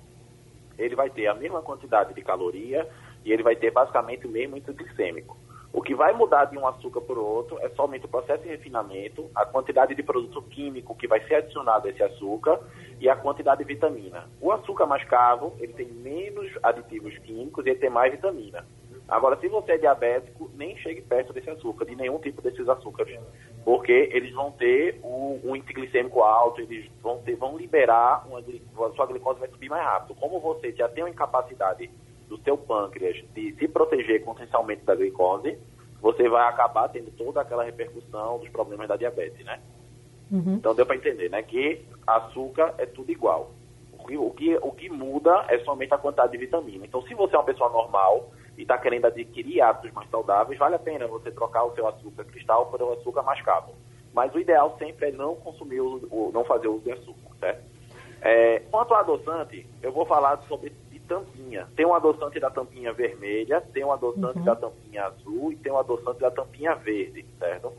Ele 0.79 0.95
vai 0.95 1.11
ter 1.11 1.27
a 1.27 1.35
mesma 1.35 1.63
quantidade 1.63 2.15
de 2.15 2.23
caloria 2.23 2.89
e 3.25 3.33
ele 3.33 3.43
vai 3.43 3.57
ter 3.57 3.71
basicamente 3.71 4.27
o 4.27 4.31
mesmo 4.31 4.57
índice 4.57 4.73
glicêmico. 4.73 5.37
O 5.73 5.83
que 5.83 5.95
vai 5.95 6.13
mudar 6.13 6.47
de 6.47 6.59
um 6.59 6.67
açúcar 6.67 7.01
para 7.01 7.19
o 7.19 7.25
outro 7.25 7.57
é 7.61 7.69
somente 7.71 8.05
o 8.05 8.09
processo 8.09 8.43
de 8.43 8.49
refinamento, 8.49 9.31
a 9.35 9.47
quantidade 9.47 9.95
de 9.95 10.03
produto 10.03 10.43
químico 10.43 10.97
que 10.97 11.07
vai 11.07 11.25
ser 11.29 11.37
adicionado 11.37 11.87
a 11.87 11.91
esse 11.91 12.03
açúcar 12.03 12.59
e 12.99 13.09
a 13.09 13.15
quantidade 13.15 13.59
de 13.59 13.73
vitamina. 13.73 14.29
O 14.41 14.51
açúcar 14.51 14.87
mascavo, 14.87 15.55
ele 15.61 15.73
tem 15.73 15.87
menos 15.87 16.51
aditivos 16.61 17.17
químicos 17.19 17.65
e 17.65 17.71
ele 17.71 17.79
tem 17.79 17.91
mais 17.91 18.11
vitamina. 18.11 18.67
Agora, 19.11 19.37
se 19.41 19.49
você 19.49 19.73
é 19.73 19.79
diabético, 19.79 20.49
nem 20.55 20.77
chegue 20.77 21.03
perto 21.03 21.33
desse 21.33 21.51
açúcar, 21.51 21.85
de 21.85 21.97
nenhum 21.97 22.21
tipo 22.21 22.41
desses 22.41 22.69
açúcares, 22.69 23.19
porque 23.65 24.09
eles 24.13 24.33
vão 24.33 24.53
ter 24.53 25.01
um, 25.03 25.41
um 25.45 25.57
índice 25.57 25.73
glicêmico 25.73 26.23
alto, 26.23 26.61
eles 26.61 26.89
vão, 27.03 27.19
ter, 27.19 27.35
vão 27.35 27.59
liberar, 27.59 28.25
uma, 28.29 28.39
a 28.39 28.93
sua 28.93 29.07
glicose 29.07 29.41
vai 29.41 29.49
subir 29.49 29.69
mais 29.69 29.83
rápido. 29.83 30.15
Como 30.15 30.39
você 30.39 30.71
já 30.73 30.89
tem 30.89 31.03
uma 31.03 31.11
incapacidade 31.11 31.91
do 32.29 32.39
seu 32.39 32.57
pâncreas 32.57 33.17
de 33.35 33.53
se 33.57 33.67
proteger 33.67 34.25
potencialmente 34.25 34.85
da 34.85 34.95
glicose, 34.95 35.59
você 36.01 36.29
vai 36.29 36.49
acabar 36.49 36.89
tendo 36.89 37.11
toda 37.11 37.41
aquela 37.41 37.65
repercussão 37.65 38.39
dos 38.39 38.49
problemas 38.51 38.87
da 38.87 38.97
diabetes, 38.97 39.45
né? 39.45 39.61
Uhum. 40.31 40.55
Então 40.55 40.73
deu 40.73 40.87
para 40.87 40.95
entender, 40.95 41.29
né? 41.29 41.43
Que 41.43 41.85
açúcar 42.07 42.75
é 42.79 42.87
tudo 42.87 43.11
igual. 43.11 43.51
O 43.93 44.07
que, 44.07 44.17
o, 44.17 44.31
que, 44.31 44.57
o 44.63 44.71
que 44.71 44.89
muda 44.89 45.47
é 45.49 45.59
somente 45.59 45.93
a 45.93 45.99
quantidade 45.99 46.33
de 46.33 46.39
vitamina. 46.39 46.87
Então, 46.87 47.03
se 47.03 47.15
você 47.15 47.35
é 47.35 47.39
uma 47.39 47.45
pessoa 47.45 47.69
normal 47.71 48.31
e 48.61 48.63
está 48.63 48.79
querendo 48.79 49.07
adquirir 49.07 49.61
hábitos 49.61 49.93
mais 49.93 50.09
saudáveis, 50.11 50.59
vale 50.59 50.77
a 50.77 50.79
pena 50.79 51.07
você 51.07 51.31
trocar 51.31 51.65
o 51.65 51.75
seu 51.75 51.89
açúcar 51.89 52.25
cristal 52.25 52.67
por 52.67 52.83
um 52.83 52.93
açúcar 52.93 53.23
mascavo. 53.23 53.73
Mas 54.13 54.35
o 54.35 54.39
ideal 54.39 54.77
sempre 54.79 55.09
é 55.09 55.13
não 55.13 55.35
consumir, 55.37 55.81
o, 55.81 56.31
não 56.33 56.45
fazer 56.45 56.69
uso 56.69 56.85
de 56.85 56.93
açúcar, 56.93 57.35
certo? 57.39 57.63
É, 58.23 58.61
quanto 58.71 58.93
ao 58.93 59.01
adoçante, 59.01 59.67
eu 59.83 59.93
vou 59.93 60.05
falar 60.05 60.37
sobre 60.47 60.73
tampinha. 61.11 61.67
Tem 61.75 61.85
um 61.85 61.93
adoçante 61.93 62.39
da 62.39 62.49
tampinha 62.49 62.93
vermelha, 62.93 63.61
tem 63.73 63.85
um 63.85 63.91
adoçante 63.91 64.39
uhum. 64.39 64.45
da 64.45 64.55
tampinha 64.55 65.07
azul 65.07 65.53
e 65.53 65.57
tem 65.57 65.73
um 65.73 65.79
adoçante 65.79 66.21
da 66.21 66.31
tampinha 66.31 66.77
verde, 66.77 67.27
certo? 67.37 67.73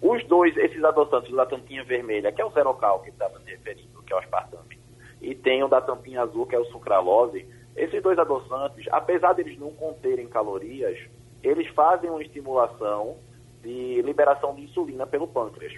Os 0.00 0.24
dois, 0.24 0.56
esses 0.56 0.82
adoçantes 0.82 1.34
da 1.34 1.44
tampinha 1.44 1.84
vermelha, 1.84 2.32
que 2.32 2.40
é 2.40 2.44
o 2.44 2.50
Zerocal 2.50 3.00
que 3.00 3.10
estava 3.10 3.38
se 3.40 3.50
referindo, 3.50 4.02
que 4.02 4.12
é 4.12 4.16
o 4.16 4.18
aspartame, 4.18 4.78
e 5.20 5.34
tem 5.34 5.62
o 5.62 5.68
da 5.68 5.80
tampinha 5.80 6.22
azul, 6.22 6.46
que 6.46 6.54
é 6.54 6.58
o 6.58 6.64
sucralose, 6.66 7.46
esses 7.76 8.02
dois 8.02 8.18
adoçantes, 8.18 8.86
apesar 8.90 9.32
de 9.34 9.42
eles 9.42 9.58
não 9.58 9.70
conterem 9.72 10.28
calorias, 10.28 10.98
eles 11.42 11.66
fazem 11.68 12.08
uma 12.08 12.22
estimulação 12.22 13.16
de 13.62 14.00
liberação 14.02 14.54
de 14.54 14.62
insulina 14.62 15.06
pelo 15.06 15.26
pâncreas. 15.26 15.74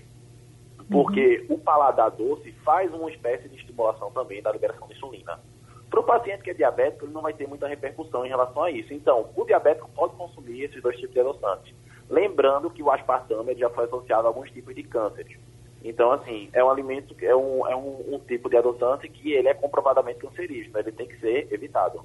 Porque 0.90 1.46
uhum. 1.48 1.56
o 1.56 1.58
paladar 1.58 2.10
doce 2.10 2.52
faz 2.64 2.92
uma 2.92 3.10
espécie 3.10 3.48
de 3.48 3.56
estimulação 3.56 4.10
também 4.12 4.42
da 4.42 4.52
liberação 4.52 4.86
de 4.86 4.94
insulina. 4.94 5.40
Para 5.90 6.00
o 6.00 6.04
paciente 6.04 6.42
que 6.42 6.50
é 6.50 6.54
diabético, 6.54 7.04
ele 7.04 7.12
não 7.12 7.22
vai 7.22 7.32
ter 7.32 7.48
muita 7.48 7.66
repercussão 7.66 8.24
em 8.24 8.28
relação 8.28 8.62
a 8.62 8.70
isso. 8.70 8.92
Então, 8.92 9.30
o 9.34 9.44
diabético 9.44 9.88
pode 9.94 10.14
consumir 10.14 10.64
esses 10.64 10.82
dois 10.82 10.96
tipos 10.96 11.14
de 11.14 11.20
adoçantes. 11.20 11.74
Lembrando 12.08 12.70
que 12.70 12.82
o 12.82 12.90
aspartame 12.90 13.54
já 13.54 13.70
foi 13.70 13.84
associado 13.84 14.26
a 14.26 14.30
alguns 14.30 14.50
tipos 14.50 14.74
de 14.74 14.82
cânceres. 14.82 15.38
Então, 15.84 16.10
assim, 16.12 16.48
é 16.52 16.64
um 16.64 16.70
alimento, 16.70 17.14
é 17.20 17.34
um, 17.34 17.66
é 17.66 17.76
um, 17.76 18.14
um 18.14 18.18
tipo 18.18 18.48
de 18.48 18.56
adoçante 18.56 19.08
que 19.08 19.32
ele 19.32 19.48
é 19.48 19.54
comprovadamente 19.54 20.18
cancerígeno, 20.18 20.78
ele 20.78 20.92
tem 20.92 21.06
que 21.06 21.18
ser 21.20 21.52
evitado. 21.52 22.04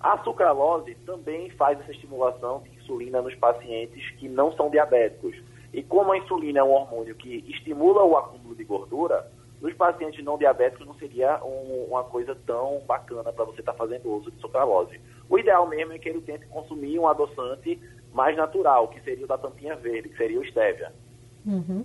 A 0.00 0.18
sucralose 0.24 0.94
também 1.06 1.50
faz 1.50 1.78
essa 1.80 1.90
estimulação 1.90 2.62
de 2.62 2.74
insulina 2.76 3.20
nos 3.20 3.34
pacientes 3.34 4.10
que 4.12 4.28
não 4.28 4.52
são 4.52 4.70
diabéticos. 4.70 5.36
E 5.72 5.82
como 5.82 6.12
a 6.12 6.18
insulina 6.18 6.60
é 6.60 6.64
um 6.64 6.72
hormônio 6.72 7.14
que 7.14 7.44
estimula 7.46 8.02
o 8.02 8.16
acúmulo 8.16 8.54
de 8.54 8.64
gordura, 8.64 9.30
nos 9.60 9.74
pacientes 9.74 10.24
não 10.24 10.38
diabéticos 10.38 10.86
não 10.86 10.94
seria 10.94 11.38
um, 11.44 11.84
uma 11.90 12.02
coisa 12.02 12.34
tão 12.46 12.80
bacana 12.86 13.30
para 13.30 13.44
você 13.44 13.60
estar 13.60 13.72
tá 13.72 13.78
fazendo 13.78 14.10
uso 14.10 14.30
de 14.30 14.40
sucralose. 14.40 14.98
O 15.28 15.38
ideal 15.38 15.68
mesmo 15.68 15.92
é 15.92 15.98
que 15.98 16.08
ele 16.08 16.22
tente 16.22 16.46
consumir 16.46 16.98
um 16.98 17.06
adoçante 17.06 17.78
mais 18.12 18.36
natural, 18.36 18.88
que 18.88 19.00
seria 19.02 19.24
o 19.24 19.28
da 19.28 19.36
tampinha 19.36 19.76
verde, 19.76 20.08
que 20.08 20.16
seria 20.16 20.40
o 20.40 20.44
stevia. 20.44 20.92
Uhum. 21.46 21.84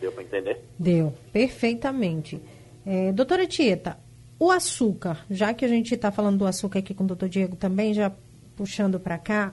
Deu 0.00 0.12
para 0.12 0.22
entender? 0.22 0.64
Deu, 0.78 1.12
perfeitamente. 1.32 2.40
É, 2.86 3.12
doutora 3.12 3.46
Tieta, 3.46 3.98
o 4.38 4.50
açúcar, 4.50 5.24
já 5.30 5.52
que 5.52 5.64
a 5.64 5.68
gente 5.68 5.94
está 5.94 6.10
falando 6.10 6.38
do 6.38 6.46
açúcar 6.46 6.78
aqui 6.78 6.94
com 6.94 7.04
o 7.04 7.06
doutor 7.06 7.28
Diego 7.28 7.56
também, 7.56 7.92
já 7.92 8.10
puxando 8.56 8.98
para 8.98 9.18
cá, 9.18 9.52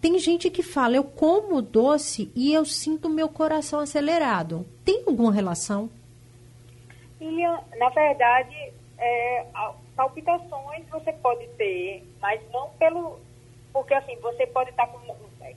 tem 0.00 0.18
gente 0.18 0.50
que 0.50 0.62
fala, 0.62 0.96
eu 0.96 1.04
como 1.04 1.62
doce 1.62 2.32
e 2.34 2.52
eu 2.52 2.64
sinto 2.64 3.08
meu 3.08 3.28
coração 3.28 3.78
acelerado. 3.78 4.66
Tem 4.84 5.04
alguma 5.06 5.32
relação? 5.32 5.88
E, 7.20 7.30
na 7.78 7.88
verdade, 7.90 8.72
é, 8.98 9.46
palpitações 9.94 10.88
você 10.90 11.12
pode 11.12 11.46
ter, 11.50 12.02
mas 12.20 12.40
não 12.50 12.70
pelo. 12.70 13.20
Porque 13.72 13.94
assim, 13.94 14.16
você 14.20 14.46
pode 14.46 14.70
estar 14.70 14.86
com, 14.88 14.98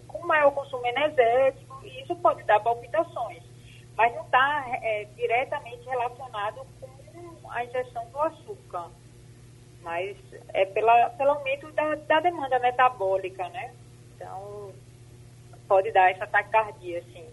com 0.08 0.28
maior 0.28 0.52
consumo 0.52 0.86
energético 0.86 1.80
e 1.84 2.04
isso 2.04 2.16
pode 2.18 2.44
dar 2.44 2.60
palpitações. 2.60 3.42
Mas 3.98 4.14
não 4.14 4.24
está 4.24 4.66
é, 4.82 5.08
diretamente 5.16 5.86
relacionado 5.88 6.66
com 6.82 7.52
a 7.52 7.64
injeção 7.64 8.06
do 8.10 8.20
açúcar. 8.20 8.90
Mas 9.82 10.18
é 10.54 10.66
pela, 10.66 11.10
pelo 11.12 11.32
aumento 11.32 11.72
da, 11.72 11.96
da 11.96 12.20
demanda 12.20 12.60
metabólica, 12.60 13.48
né? 13.50 13.72
Então, 14.16 14.72
pode 15.68 15.92
dar 15.92 16.12
essa 16.12 16.26
taquicardia, 16.28 17.04
sim. 17.14 17.26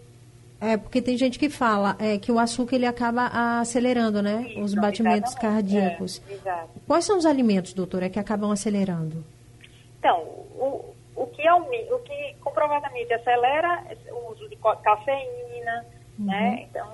É, 0.61 0.77
porque 0.77 1.01
tem 1.01 1.17
gente 1.17 1.37
que 1.37 1.49
fala 1.49 1.97
é, 1.99 2.17
que 2.17 2.31
o 2.31 2.39
açúcar 2.39 2.77
ele 2.77 2.85
acaba 2.85 3.27
acelerando, 3.59 4.21
né? 4.21 4.45
Isso, 4.47 4.61
os 4.61 4.73
batimentos 4.73 5.35
cardíacos. 5.35 6.21
É, 6.45 6.63
Quais 6.87 7.03
são 7.03 7.17
os 7.17 7.25
alimentos, 7.25 7.73
doutora, 7.73 8.09
que 8.09 8.17
acabam 8.17 8.49
acelerando? 8.49 9.25
Então, 9.99 10.21
o, 10.21 10.93
o, 11.17 11.27
que, 11.27 11.45
é 11.45 11.53
o, 11.53 11.63
o 11.63 11.99
que 11.99 12.35
comprovadamente 12.39 13.13
acelera 13.13 13.83
é 13.89 14.13
o 14.13 14.31
uso 14.31 14.47
de 14.47 14.55
cafeína, 14.55 15.85
uhum. 16.19 16.25
né? 16.25 16.67
Então, 16.69 16.91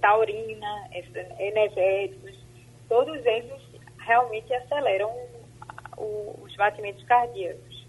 taurina, 0.00 0.88
energéticos, 1.38 2.38
todos 2.88 3.24
eles 3.24 3.60
realmente 3.98 4.52
aceleram 4.54 5.10
os 5.96 6.54
batimentos 6.56 7.04
cardíacos. 7.04 7.86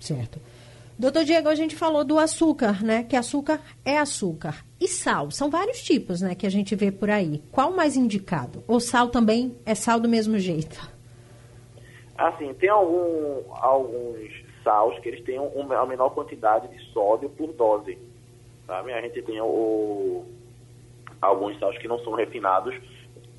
Certo. 0.00 0.40
Doutor 0.98 1.24
Diego, 1.24 1.48
a 1.48 1.54
gente 1.54 1.74
falou 1.74 2.04
do 2.04 2.18
açúcar, 2.18 2.82
né? 2.82 3.02
Que 3.02 3.16
açúcar 3.16 3.60
é 3.84 3.98
açúcar. 3.98 4.64
E 4.78 4.86
sal? 4.86 5.30
São 5.30 5.50
vários 5.50 5.82
tipos, 5.82 6.20
né? 6.20 6.34
Que 6.34 6.46
a 6.46 6.50
gente 6.50 6.74
vê 6.74 6.92
por 6.92 7.10
aí. 7.10 7.42
Qual 7.50 7.70
o 7.70 7.76
mais 7.76 7.96
indicado? 7.96 8.62
Ou 8.68 8.78
sal 8.78 9.08
também 9.08 9.56
é 9.64 9.74
sal 9.74 9.98
do 9.98 10.08
mesmo 10.08 10.38
jeito? 10.38 10.92
Assim, 12.16 12.52
tem 12.54 12.68
algum, 12.68 13.42
alguns 13.54 14.30
sals 14.62 14.98
que 15.00 15.08
eles 15.08 15.24
têm 15.24 15.40
uma, 15.40 15.76
a 15.78 15.86
menor 15.86 16.10
quantidade 16.10 16.68
de 16.68 16.78
sódio 16.92 17.28
por 17.30 17.52
dose. 17.54 17.98
Sabe? 18.66 18.92
A 18.92 19.00
gente 19.00 19.22
tem 19.22 19.40
o, 19.40 20.24
alguns 21.20 21.58
sals 21.58 21.76
que 21.78 21.88
não 21.88 21.98
são 22.00 22.14
refinados. 22.14 22.74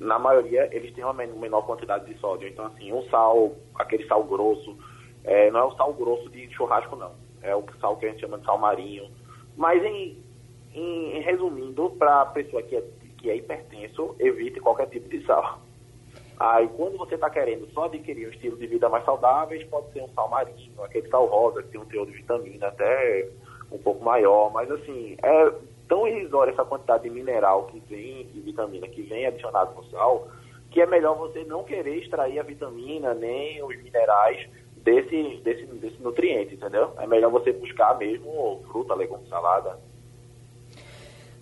Na 0.00 0.18
maioria, 0.18 0.68
eles 0.72 0.92
têm 0.94 1.04
uma 1.04 1.12
menor 1.12 1.62
quantidade 1.62 2.06
de 2.06 2.18
sódio. 2.18 2.48
Então, 2.48 2.66
assim, 2.66 2.92
um 2.92 3.02
sal, 3.08 3.52
aquele 3.76 4.06
sal 4.06 4.24
grosso, 4.24 4.76
é, 5.22 5.50
não 5.50 5.60
é 5.60 5.64
o 5.64 5.76
sal 5.76 5.92
grosso 5.92 6.28
de 6.30 6.52
churrasco, 6.52 6.96
não 6.96 7.24
é 7.44 7.54
o 7.54 7.64
sal 7.78 7.96
que 7.96 8.06
a 8.06 8.08
gente 8.08 8.20
chama 8.20 8.38
de 8.38 8.44
sal 8.44 8.58
marinho. 8.58 9.08
Mas, 9.56 9.84
em, 9.84 10.18
em, 10.72 11.18
em 11.18 11.20
resumindo, 11.20 11.90
para 11.90 12.22
a 12.22 12.26
pessoa 12.26 12.62
que 12.62 12.74
é, 12.74 12.82
que 13.18 13.30
é 13.30 13.36
hipertenso, 13.36 14.16
evite 14.18 14.58
qualquer 14.60 14.88
tipo 14.88 15.08
de 15.08 15.24
sal. 15.24 15.60
Aí, 16.40 16.66
quando 16.68 16.96
você 16.96 17.14
está 17.14 17.30
querendo 17.30 17.70
só 17.72 17.84
adquirir 17.84 18.26
um 18.26 18.30
estilo 18.30 18.56
de 18.56 18.66
vida 18.66 18.88
mais 18.88 19.04
saudável, 19.04 19.60
pode 19.70 19.92
ser 19.92 20.02
um 20.02 20.08
sal 20.08 20.28
marinho, 20.28 20.72
aquele 20.82 21.08
sal 21.08 21.26
rosa 21.26 21.62
que 21.62 21.68
tem 21.68 21.80
um 21.80 21.84
teor 21.84 22.06
de 22.06 22.12
vitamina 22.12 22.66
até 22.66 23.28
um 23.74 23.78
pouco 23.78 24.04
maior, 24.04 24.52
mas 24.52 24.70
assim, 24.70 25.16
é 25.22 25.52
tão 25.88 26.06
irrisória 26.06 26.52
essa 26.52 26.64
quantidade 26.64 27.02
de 27.02 27.10
mineral 27.10 27.66
que 27.66 27.80
vem, 27.80 28.28
e 28.34 28.40
vitamina 28.40 28.86
que 28.88 29.02
vem 29.02 29.26
adicionado 29.26 29.74
no 29.74 29.84
sal, 29.90 30.28
que 30.70 30.80
é 30.80 30.86
melhor 30.86 31.16
você 31.16 31.44
não 31.44 31.64
querer 31.64 31.96
extrair 31.96 32.38
a 32.38 32.42
vitamina 32.42 33.12
nem 33.14 33.62
os 33.62 33.76
minerais 33.82 34.48
desse, 34.76 35.40
desse, 35.42 35.66
desse 35.66 36.02
nutriente, 36.02 36.54
entendeu? 36.54 36.92
É 36.98 37.06
melhor 37.06 37.30
você 37.30 37.52
buscar 37.52 37.98
mesmo 37.98 38.62
fruta, 38.70 38.94
legume, 38.94 39.26
salada. 39.28 39.78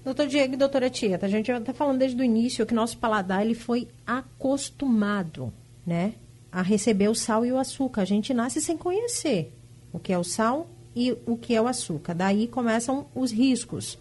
Doutor 0.04 0.26
Diego 0.26 0.54
e 0.54 0.56
doutora 0.56 0.90
Tieta, 0.90 1.26
a 1.26 1.28
gente 1.28 1.50
está 1.50 1.72
falando 1.72 1.98
desde 1.98 2.20
o 2.20 2.24
início 2.24 2.66
que 2.66 2.74
nosso 2.74 2.98
paladar 2.98 3.44
ele 3.44 3.54
foi 3.54 3.86
acostumado, 4.04 5.52
né, 5.86 6.14
a 6.50 6.60
receber 6.60 7.08
o 7.08 7.14
sal 7.14 7.46
e 7.46 7.52
o 7.52 7.58
açúcar. 7.58 8.02
A 8.02 8.04
gente 8.04 8.34
nasce 8.34 8.60
sem 8.60 8.76
conhecer. 8.76 9.52
o 9.92 9.98
que 9.98 10.12
é 10.12 10.18
o 10.18 10.24
sal 10.24 10.66
e 10.94 11.16
o 11.26 11.36
que 11.36 11.54
é 11.54 11.60
o 11.60 11.66
açúcar. 11.66 12.14
Daí 12.14 12.46
começam 12.46 13.06
os 13.14 13.32
riscos, 13.32 13.98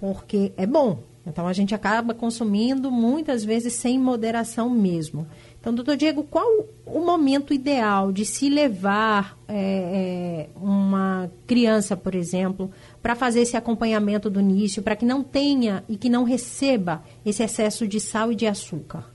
porque 0.00 0.52
é 0.56 0.66
bom. 0.66 0.98
Então 1.26 1.46
a 1.46 1.52
gente 1.52 1.74
acaba 1.74 2.12
consumindo 2.12 2.90
muitas 2.90 3.44
vezes 3.44 3.72
sem 3.72 3.98
moderação 3.98 4.68
mesmo. 4.68 5.26
Então, 5.58 5.74
doutor 5.74 5.96
Diego, 5.96 6.22
qual 6.24 6.66
o 6.84 7.00
momento 7.00 7.54
ideal 7.54 8.12
de 8.12 8.26
se 8.26 8.50
levar 8.50 9.38
é, 9.48 9.54
é, 9.56 10.48
uma 10.60 11.30
criança, 11.46 11.96
por 11.96 12.14
exemplo, 12.14 12.70
para 13.02 13.14
fazer 13.14 13.40
esse 13.40 13.56
acompanhamento 13.56 14.28
do 14.28 14.40
início, 14.40 14.82
para 14.82 14.94
que 14.94 15.06
não 15.06 15.22
tenha 15.22 15.82
e 15.88 15.96
que 15.96 16.10
não 16.10 16.24
receba 16.24 17.02
esse 17.24 17.42
excesso 17.42 17.88
de 17.88 17.98
sal 17.98 18.30
e 18.30 18.34
de 18.34 18.46
açúcar? 18.46 19.13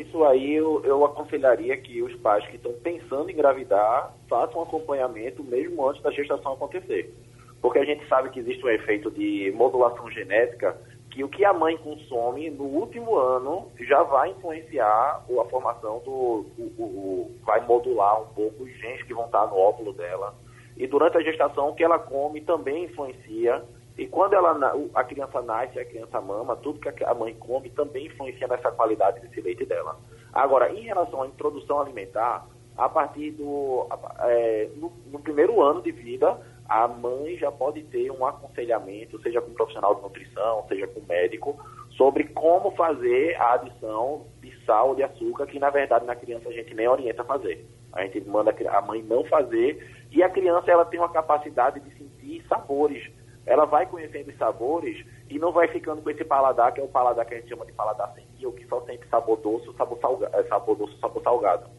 Isso 0.00 0.24
aí 0.24 0.54
eu, 0.54 0.82
eu 0.84 1.04
aconselharia 1.04 1.76
que 1.76 2.02
os 2.02 2.14
pais 2.16 2.44
que 2.48 2.56
estão 2.56 2.72
pensando 2.82 3.30
em 3.30 3.32
engravidar 3.32 4.12
façam 4.28 4.60
um 4.60 4.62
acompanhamento 4.64 5.44
mesmo 5.44 5.88
antes 5.88 6.02
da 6.02 6.10
gestação 6.10 6.54
acontecer. 6.54 7.14
Porque 7.62 7.78
a 7.78 7.84
gente 7.84 8.06
sabe 8.08 8.30
que 8.30 8.40
existe 8.40 8.64
um 8.64 8.68
efeito 8.68 9.10
de 9.10 9.52
modulação 9.56 10.10
genética 10.10 10.76
que 11.14 11.22
o 11.22 11.28
que 11.28 11.44
a 11.44 11.52
mãe 11.52 11.76
consome 11.76 12.50
no 12.50 12.64
último 12.64 13.16
ano 13.16 13.70
já 13.78 14.02
vai 14.02 14.30
influenciar 14.30 15.24
a 15.24 15.44
formação 15.44 16.00
do. 16.00 16.10
O, 16.10 16.72
o, 16.76 16.82
o, 16.82 17.30
vai 17.44 17.64
modular 17.64 18.20
um 18.20 18.34
pouco 18.34 18.64
os 18.64 18.70
genes 18.78 19.04
que 19.04 19.14
vão 19.14 19.26
estar 19.26 19.46
no 19.46 19.56
óvulo 19.56 19.92
dela. 19.92 20.34
E 20.76 20.88
durante 20.88 21.16
a 21.16 21.22
gestação, 21.22 21.68
o 21.68 21.74
que 21.74 21.84
ela 21.84 22.00
come 22.00 22.40
também 22.40 22.86
influencia. 22.86 23.62
E 23.96 24.06
quando 24.06 24.34
ela, 24.34 24.74
a 24.94 25.04
criança 25.04 25.40
nasce, 25.40 25.78
a 25.78 25.84
criança 25.84 26.20
mama, 26.20 26.56
tudo 26.56 26.80
que 26.80 27.04
a 27.04 27.14
mãe 27.14 27.34
come 27.34 27.70
também 27.70 28.06
influencia 28.06 28.48
nessa 28.48 28.72
qualidade 28.72 29.20
desse 29.20 29.40
leite 29.40 29.64
dela. 29.64 29.96
Agora, 30.32 30.72
em 30.72 30.82
relação 30.82 31.22
à 31.22 31.26
introdução 31.28 31.80
alimentar, 31.80 32.44
a 32.76 32.88
partir 32.88 33.30
do. 33.32 33.86
É, 34.20 34.68
no, 34.76 34.92
no 35.06 35.20
primeiro 35.20 35.62
ano 35.62 35.80
de 35.80 35.92
vida, 35.92 36.36
a 36.68 36.88
mãe 36.88 37.36
já 37.36 37.52
pode 37.52 37.82
ter 37.84 38.10
um 38.10 38.26
aconselhamento, 38.26 39.20
seja 39.22 39.40
com 39.40 39.50
um 39.50 39.54
profissional 39.54 39.94
de 39.94 40.02
nutrição, 40.02 40.64
seja 40.68 40.86
com 40.88 41.00
um 41.00 41.06
médico, 41.06 41.56
sobre 41.96 42.24
como 42.24 42.72
fazer 42.72 43.36
a 43.36 43.54
adição 43.54 44.26
de 44.40 44.52
sal 44.64 44.90
ou 44.90 44.94
de 44.94 45.02
açúcar, 45.02 45.46
que 45.46 45.58
na 45.58 45.70
verdade 45.70 46.04
na 46.04 46.16
criança 46.16 46.48
a 46.48 46.52
gente 46.52 46.74
nem 46.74 46.88
orienta 46.88 47.22
a 47.22 47.26
fazer. 47.26 47.64
A 47.92 48.02
gente 48.02 48.20
manda 48.22 48.52
a 48.70 48.80
mãe 48.80 49.02
não 49.02 49.24
fazer 49.24 50.04
e 50.10 50.22
a 50.22 50.28
criança 50.28 50.70
ela 50.70 50.84
tem 50.84 50.98
uma 50.98 51.12
capacidade 51.12 51.78
de 51.78 51.90
sentir 51.96 52.44
sabores. 52.48 53.08
Ela 53.46 53.64
vai 53.64 53.86
conhecendo 53.86 54.30
os 54.30 54.38
sabores 54.38 55.04
e 55.28 55.38
não 55.38 55.52
vai 55.52 55.68
ficando 55.68 56.02
com 56.02 56.10
esse 56.10 56.24
paladar, 56.24 56.72
que 56.72 56.80
é 56.80 56.84
o 56.84 56.88
paladar 56.88 57.26
que 57.26 57.34
a 57.34 57.36
gente 57.38 57.48
chama 57.48 57.66
de 57.66 57.72
paladar 57.72 58.12
sensível, 58.14 58.52
que 58.52 58.66
só 58.66 58.80
sente 58.82 59.06
sabor 59.08 59.38
doce, 59.38 59.72
sabor 59.76 59.98
salgado, 60.00 60.36
é, 60.36 60.44
sabor 60.44 60.76
doce, 60.76 60.98
sabor 60.98 61.22
salgado. 61.22 61.70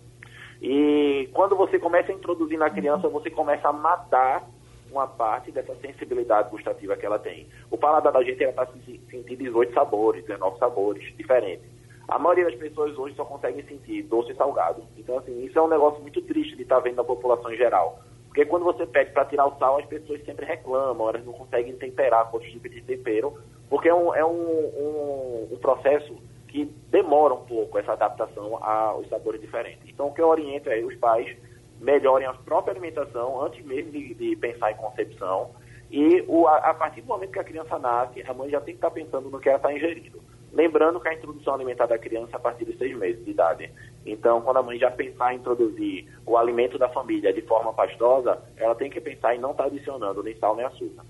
E 0.62 1.30
quando 1.34 1.56
você 1.56 1.80
começa 1.80 2.12
a 2.12 2.16
introduzir 2.16 2.58
na 2.58 2.70
criança, 2.70 3.10
você 3.10 3.30
começa 3.30 3.68
a 3.68 3.74
matar 3.74 4.48
uma 4.92 5.08
parte 5.08 5.52
dessa 5.52 5.76
sensibilidade 5.76 6.50
gustativa 6.50 6.96
que 6.96 7.06
ela 7.06 7.20
tem. 7.20 7.48
O 7.70 7.78
paladar 7.78 8.14
da 8.14 8.24
gente 8.24 8.42
está 8.42 8.66
sentindo 8.66 9.36
18 9.36 9.74
sabores, 9.74 10.24
19 10.24 10.58
sabores 10.58 11.16
diferentes. 11.18 11.76
A 12.08 12.20
maioria 12.20 12.46
das 12.46 12.56
pessoas 12.56 12.98
hoje 12.98 13.16
só 13.16 13.26
conseguem 13.26 13.66
sentir 13.66 14.04
doce 14.04 14.32
e 14.32 14.36
salgado. 14.36 14.84
Então, 14.96 15.18
assim, 15.18 15.44
isso 15.44 15.58
é 15.58 15.62
um 15.62 15.68
negócio 15.68 16.02
muito 16.02 16.22
triste 16.22 16.56
de 16.56 16.62
estar 16.62 16.76
tá 16.76 16.82
vendo 16.82 16.98
na 16.98 17.04
população 17.04 17.52
em 17.52 17.58
geral. 17.58 18.00
Porque 18.36 18.50
quando 18.50 18.66
você 18.66 18.86
pede 18.86 19.12
para 19.12 19.24
tirar 19.24 19.46
o 19.46 19.58
sal, 19.58 19.80
as 19.80 19.86
pessoas 19.86 20.22
sempre 20.26 20.46
reclamam, 20.46 21.08
elas 21.08 21.24
não 21.24 21.32
conseguem 21.32 21.74
temperar 21.78 22.26
com 22.26 22.36
outros 22.36 22.52
tipos 22.52 22.70
de 22.70 22.82
tempero, 22.82 23.34
porque 23.70 23.88
é 23.88 23.96
um, 23.96 24.14
é 24.14 24.26
um, 24.26 24.30
um, 24.30 25.48
um 25.54 25.58
processo 25.58 26.14
que 26.50 26.66
demora 26.92 27.34
um 27.34 27.46
pouco 27.46 27.80
essa 27.80 27.94
adaptação 27.94 28.62
aos 28.62 29.08
sabores 29.08 29.40
diferentes. 29.40 29.88
Então, 29.88 30.08
o 30.08 30.14
que 30.14 30.22
eu 30.22 30.28
oriento 30.28 30.70
é 30.70 30.80
os 30.80 30.94
pais 30.98 31.34
melhorem 31.80 32.28
a 32.28 32.34
própria 32.34 32.74
alimentação 32.74 33.42
antes 33.42 33.66
mesmo 33.66 33.94
de, 33.94 34.14
de 34.14 34.36
pensar 34.36 34.70
em 34.70 34.76
concepção. 34.76 35.52
E 35.90 36.22
o, 36.28 36.46
a, 36.46 36.58
a, 36.58 36.74
partir 36.74 37.00
do 37.04 37.08
momento 37.08 37.32
que 37.32 37.40
a 37.40 37.44
criança 37.46 37.80
nasce, 37.80 38.22
a 38.22 38.34
mãe 38.34 38.50
já 38.50 38.60
tem 38.60 38.74
que 38.74 38.80
estar 38.80 38.92
pensando 38.92 39.30
no 39.30 39.40
que 39.40 39.48
ela 39.48 39.60
está 39.60 39.72
ingerindo. 39.72 40.20
Lembrando 40.56 41.02
que 41.02 41.10
a 41.10 41.14
introdução 41.14 41.54
alimentar 41.54 41.86
da 41.86 42.00
criança 42.00 42.32
é 42.34 42.36
a 42.38 42.40
partir 42.40 42.64
de 42.64 42.78
seis 42.78 42.98
meses 42.98 43.24
de 43.26 43.32
idade. 43.32 43.70
Então, 44.06 44.42
quando 44.42 44.58
a 44.58 44.64
mãe 44.64 44.80
já 44.80 44.90
pensar 44.90 45.34
em 45.34 45.38
introduzir 45.38 46.08
o 46.26 46.38
alimento 46.38 46.80
da 46.80 46.88
família 46.88 47.34
de 47.34 47.42
forma 47.42 47.74
pastosa, 47.74 48.42
ela 48.56 48.74
tem 48.74 48.90
que 48.90 49.02
pensar 49.02 49.36
em 49.36 49.40
não 49.40 49.52
estar 49.52 49.64
tá 49.64 49.70
adicionando 49.70 50.24
nem 50.24 50.36
sal 50.38 50.56
nem 50.56 50.66
açúcar. 50.66 51.04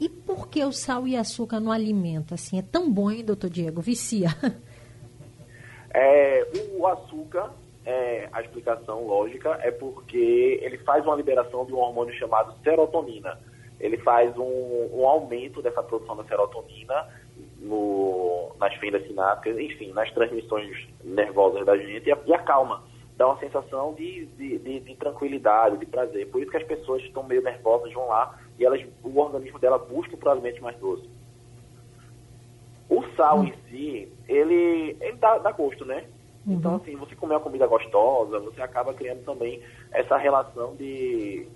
E 0.00 0.08
por 0.08 0.48
que 0.48 0.64
o 0.64 0.72
sal 0.72 1.08
e 1.08 1.16
açúcar 1.16 1.58
no 1.58 1.72
alimento? 1.72 2.34
Assim, 2.34 2.56
é 2.56 2.62
tão 2.62 2.88
bom, 2.90 3.10
hein, 3.10 3.24
doutor 3.24 3.50
Diego? 3.50 3.80
Vicia. 3.80 4.28
É, 5.96 6.44
o 6.76 6.88
açúcar 6.88 7.52
é, 7.86 8.28
a 8.32 8.40
explicação 8.40 9.06
lógica 9.06 9.58
é 9.62 9.70
porque 9.70 10.58
ele 10.62 10.78
faz 10.78 11.04
uma 11.04 11.14
liberação 11.14 11.64
de 11.66 11.72
um 11.72 11.78
hormônio 11.78 12.14
chamado 12.14 12.54
serotonina. 12.62 13.38
Ele 13.78 13.98
faz 13.98 14.36
um, 14.38 14.88
um 14.92 15.06
aumento 15.06 15.60
dessa 15.60 15.82
produção 15.82 16.16
da 16.16 16.24
serotonina 16.24 17.08
no, 17.64 18.52
nas 18.60 18.74
fendas 18.76 19.06
sinápticas, 19.06 19.58
enfim, 19.58 19.92
nas 19.92 20.10
transmissões 20.12 20.86
nervosas 21.02 21.64
da 21.64 21.76
gente 21.76 22.08
e, 22.08 22.14
e 22.26 22.34
acalma. 22.34 22.82
Dá 23.16 23.26
uma 23.26 23.38
sensação 23.38 23.94
de, 23.94 24.26
de, 24.26 24.58
de, 24.58 24.80
de, 24.80 24.96
tranquilidade, 24.96 25.78
de 25.78 25.86
prazer. 25.86 26.28
Por 26.30 26.42
isso 26.42 26.50
que 26.50 26.56
as 26.56 26.64
pessoas 26.64 27.02
estão 27.02 27.22
meio 27.22 27.42
nervosas, 27.42 27.92
vão 27.92 28.06
lá 28.08 28.38
e 28.58 28.64
elas, 28.64 28.84
o 29.02 29.18
organismo 29.18 29.58
dela 29.58 29.78
busca 29.78 30.16
por 30.16 30.28
alimentos 30.28 30.60
mais 30.60 30.76
doces. 30.78 31.08
O 32.88 33.02
sal 33.16 33.44
em 33.44 33.54
si, 33.70 34.12
ele, 34.28 34.96
ele 35.00 35.16
dá, 35.16 35.38
dá 35.38 35.50
gosto, 35.52 35.84
né? 35.84 36.04
Uhum. 36.46 36.54
Então, 36.54 36.76
assim, 36.76 36.94
você 36.96 37.16
comer 37.16 37.34
uma 37.34 37.40
comida 37.40 37.66
gostosa, 37.66 38.38
você 38.40 38.60
acaba 38.60 38.92
criando 38.92 39.24
também 39.24 39.62
essa 39.90 40.16
relação 40.16 40.74
de 40.76 41.48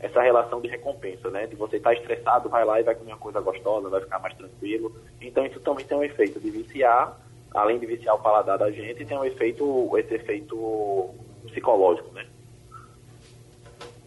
essa 0.00 0.22
relação 0.22 0.60
de 0.60 0.68
recompensa, 0.68 1.30
né? 1.30 1.46
De 1.46 1.54
você 1.54 1.76
estar 1.76 1.90
tá 1.90 1.96
estressado, 1.96 2.48
vai 2.48 2.64
lá 2.64 2.80
e 2.80 2.82
vai 2.82 2.94
comer 2.94 3.12
uma 3.12 3.18
coisa 3.18 3.40
gostosa, 3.40 3.88
vai 3.88 4.00
ficar 4.00 4.18
mais 4.18 4.34
tranquilo. 4.34 4.94
Então 5.20 5.44
isso 5.46 5.60
também 5.60 5.84
tem 5.84 5.96
um 5.96 6.02
efeito 6.02 6.40
de 6.40 6.50
viciar, 6.50 7.18
além 7.52 7.78
de 7.78 7.86
viciar 7.86 8.14
o 8.14 8.20
paladar 8.20 8.58
da 8.58 8.70
gente, 8.70 9.04
tem 9.04 9.16
um 9.16 9.24
efeito, 9.24 9.90
esse 9.98 10.14
efeito 10.14 11.10
psicológico, 11.46 12.12
né? 12.14 12.26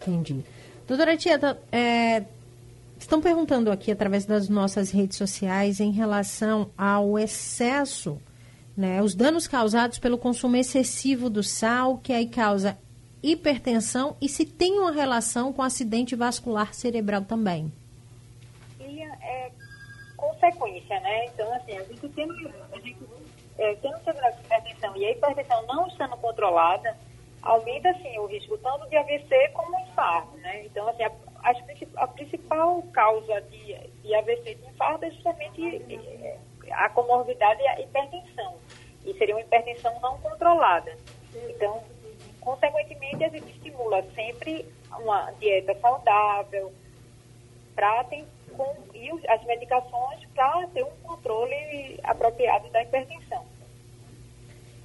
Entendi. 0.00 0.44
Doutora 0.86 1.16
Tieta, 1.16 1.58
é, 1.72 2.24
estão 2.98 3.20
perguntando 3.20 3.70
aqui 3.70 3.90
através 3.90 4.26
das 4.26 4.48
nossas 4.48 4.90
redes 4.90 5.16
sociais 5.16 5.80
em 5.80 5.92
relação 5.92 6.70
ao 6.76 7.18
excesso 7.18 8.18
né, 8.76 9.00
os 9.02 9.14
danos 9.14 9.46
causados 9.46 9.98
pelo 9.98 10.18
consumo 10.18 10.56
excessivo 10.56 11.30
do 11.30 11.42
sal, 11.42 11.98
que 11.98 12.12
aí 12.12 12.26
causa 12.26 12.76
hipertensão 13.32 14.16
e 14.20 14.28
se 14.28 14.44
tem 14.44 14.78
uma 14.78 14.92
relação 14.92 15.52
com 15.52 15.62
acidente 15.62 16.14
vascular 16.14 16.74
cerebral 16.74 17.22
também. 17.22 17.72
E 18.78 19.02
é 19.02 19.50
consequência, 20.16 21.00
né? 21.00 21.26
Então, 21.26 21.52
assim, 21.54 21.76
a 21.78 21.84
gente 21.84 22.08
tem, 22.10 22.28
a 22.72 22.78
gente, 22.80 22.98
é, 23.58 23.74
tendo 23.76 23.96
hipertensão 23.96 24.96
e 24.96 25.06
a 25.06 25.10
hipertensão 25.12 25.66
não 25.66 25.86
estando 25.86 26.16
controlada, 26.18 26.96
aumenta, 27.42 27.90
assim, 27.90 28.18
o 28.18 28.26
risco 28.26 28.58
tanto 28.58 28.88
de 28.88 28.96
AVC 28.96 29.50
como 29.54 29.78
infarto, 29.80 30.36
né? 30.38 30.64
Então, 30.66 30.86
assim, 30.88 31.04
a, 31.04 31.12
a, 31.42 32.04
a 32.04 32.06
principal 32.08 32.82
causa 32.92 33.40
de, 33.42 33.74
de 34.02 34.14
AVC 34.14 34.50
e 34.50 34.54
de 34.54 34.66
infarto 34.68 35.04
é 35.06 35.10
justamente 35.10 35.62
é, 35.66 36.38
a 36.72 36.90
comorbidade 36.90 37.62
e 37.62 37.68
a 37.68 37.80
hipertensão. 37.80 38.54
E 39.04 39.14
seria 39.14 39.34
uma 39.34 39.42
hipertensão 39.42 39.98
não 40.00 40.18
controlada. 40.18 40.96
Então, 41.34 41.82
consequentemente, 42.44 43.24
a 43.24 43.28
gente 43.28 43.50
estimula 43.50 44.04
sempre 44.14 44.64
uma 45.00 45.30
dieta 45.40 45.74
saudável 45.80 46.72
pra 47.74 48.04
ter, 48.04 48.24
com, 48.56 48.76
e 48.94 49.10
as 49.28 49.44
medicações 49.44 50.20
para 50.34 50.66
ter 50.68 50.84
um 50.84 50.90
controle 51.02 51.98
apropriado 52.04 52.68
da 52.70 52.82
hipertensão. 52.82 53.44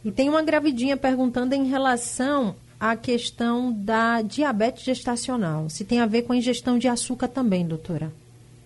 E 0.04 0.12
tem 0.12 0.30
uma 0.30 0.42
gravidinha 0.42 0.96
perguntando 0.96 1.54
em 1.54 1.66
relação 1.66 2.56
à 2.80 2.96
questão 2.96 3.72
da 3.72 4.22
diabetes 4.22 4.84
gestacional. 4.84 5.70
Se 5.70 5.84
tem 5.84 6.00
a 6.00 6.06
ver 6.06 6.24
com 6.24 6.34
a 6.34 6.38
ingestão 6.38 6.80
de 6.80 6.88
açúcar 6.88 7.28
também, 7.28 7.68
doutora? 7.68 8.12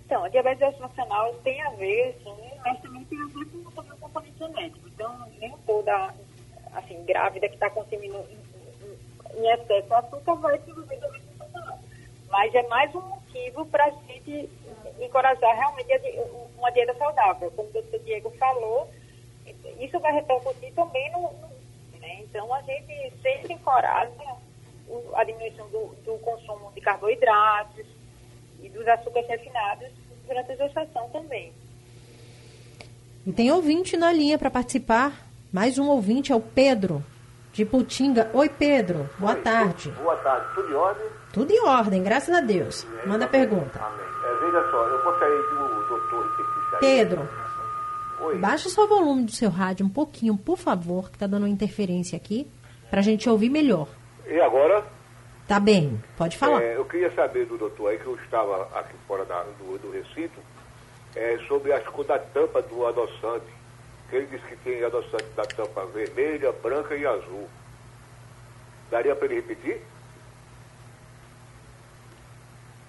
Então, 0.05 0.23
a 0.23 0.29
diabetes 0.29 0.59
gestacional 0.59 1.33
tem 1.43 1.59
a 1.63 1.71
ver, 1.71 2.15
sim, 2.23 2.35
mas 2.63 2.79
também 2.81 3.03
tem 3.05 3.19
a 3.19 3.25
ver 3.25 3.45
com 3.45 3.81
o 3.81 3.97
componente 3.97 4.37
genético. 4.37 4.87
Então, 4.87 5.27
nem 5.39 5.51
toda, 5.65 6.13
assim, 6.73 7.03
grávida 7.03 7.47
que 7.49 7.55
está 7.55 7.69
consumindo 7.71 8.23
em, 9.35 9.51
excesso 9.51 9.93
açúcar 9.93 10.35
vai 10.35 10.59
gestacional. 10.59 11.79
Mas 12.29 12.53
é 12.55 12.67
mais 12.67 12.93
um 12.95 13.01
motivo 13.01 13.65
para 13.67 13.85
a 13.85 13.91
gente 14.07 14.49
encorajar 14.99 15.55
realmente 15.55 15.91
uma 16.57 16.71
dieta 16.71 16.95
saudável. 16.95 17.51
Como 17.51 17.69
o 17.69 17.71
doutor 17.71 17.99
Diego 17.99 18.31
falou, 18.31 18.89
isso 19.79 19.99
vai 19.99 20.13
repercutir 20.13 20.73
também 20.73 21.11
no... 21.11 21.31
Né? 21.99 22.21
Então, 22.21 22.53
a 22.53 22.61
gente 22.61 23.13
sempre 23.21 23.53
encoraja 23.53 24.11
a 25.15 25.23
diminuição 25.23 25.67
do, 25.69 25.95
do 26.03 26.17
consumo 26.19 26.71
de 26.73 26.81
carboidratos 26.81 27.85
e 28.61 28.69
dos 28.69 28.87
açúcares 28.87 29.27
refinados 29.29 29.89
durante 30.27 30.51
a 30.51 30.55
gestação 30.55 31.09
também. 31.09 31.51
E 33.25 33.31
tem 33.31 33.51
ouvinte 33.51 33.95
na 33.95 34.11
linha 34.11 34.37
para 34.37 34.51
participar. 34.51 35.27
Mais 35.51 35.77
um 35.77 35.87
ouvinte 35.87 36.31
é 36.31 36.35
o 36.35 36.41
Pedro. 36.41 37.03
De 37.53 37.63
Putinga. 37.65 38.29
Oi, 38.33 38.49
Pedro. 38.49 39.09
Boa 39.17 39.33
Oi, 39.35 39.41
tarde. 39.41 39.91
Boa 39.91 40.15
tarde. 40.17 40.45
Tudo 40.55 40.69
em 40.71 40.73
ordem? 40.75 41.05
Tudo 41.31 41.51
em 41.51 41.65
ordem, 41.65 42.03
graças 42.03 42.35
a 42.35 42.41
Deus. 42.41 42.85
Manda 43.05 43.25
a 43.25 43.27
pergunta. 43.27 43.79
Amém. 43.79 44.05
É, 44.23 44.45
veja 44.45 44.71
só, 44.71 44.87
eu 44.87 45.03
gostaria 45.03 45.37
de 45.37 45.53
o 45.55 45.87
doutor. 45.87 46.33
Pedro, 46.79 47.29
Oi. 48.21 48.37
baixa 48.39 48.67
só 48.69 48.83
o 48.85 48.87
volume 48.87 49.23
do 49.25 49.31
seu 49.31 49.49
rádio 49.49 49.85
um 49.85 49.89
pouquinho, 49.89 50.35
por 50.37 50.57
favor, 50.57 51.09
que 51.11 51.17
tá 51.17 51.27
dando 51.27 51.43
uma 51.43 51.49
interferência 51.49 52.17
aqui, 52.17 52.47
pra 52.89 53.01
gente 53.01 53.29
ouvir 53.29 53.49
melhor. 53.49 53.87
E 54.27 54.39
agora, 54.41 54.83
Tá 55.47 55.59
bem, 55.59 56.01
pode 56.17 56.37
falar. 56.37 56.61
é, 56.61 56.75
eu 56.77 56.85
queria 56.85 57.11
saber 57.11 57.45
do 57.45 57.57
doutor 57.57 57.89
aí, 57.89 57.99
que 57.99 58.05
eu 58.05 58.15
estava 58.15 58.63
aqui 58.79 58.95
fora 59.07 59.23
da- 59.25 59.43
do, 59.59 59.77
do 59.77 59.91
recinto, 59.91 60.39
é, 61.15 61.37
sobre 61.47 61.71
cores 61.81 62.07
da 62.07 62.17
tampa 62.17 62.61
do 62.61 62.85
adoçante. 62.87 63.45
Ele 64.13 64.27
disse 64.27 64.45
que 64.45 64.55
tem 64.57 64.83
adoçante 64.83 65.25
da 65.35 65.43
tampa 65.43 65.85
vermelha, 65.87 66.51
branca 66.51 66.95
e 66.95 67.05
azul. 67.05 67.47
Daria 68.91 69.15
para 69.15 69.25
ele 69.25 69.35
repetir? 69.35 69.81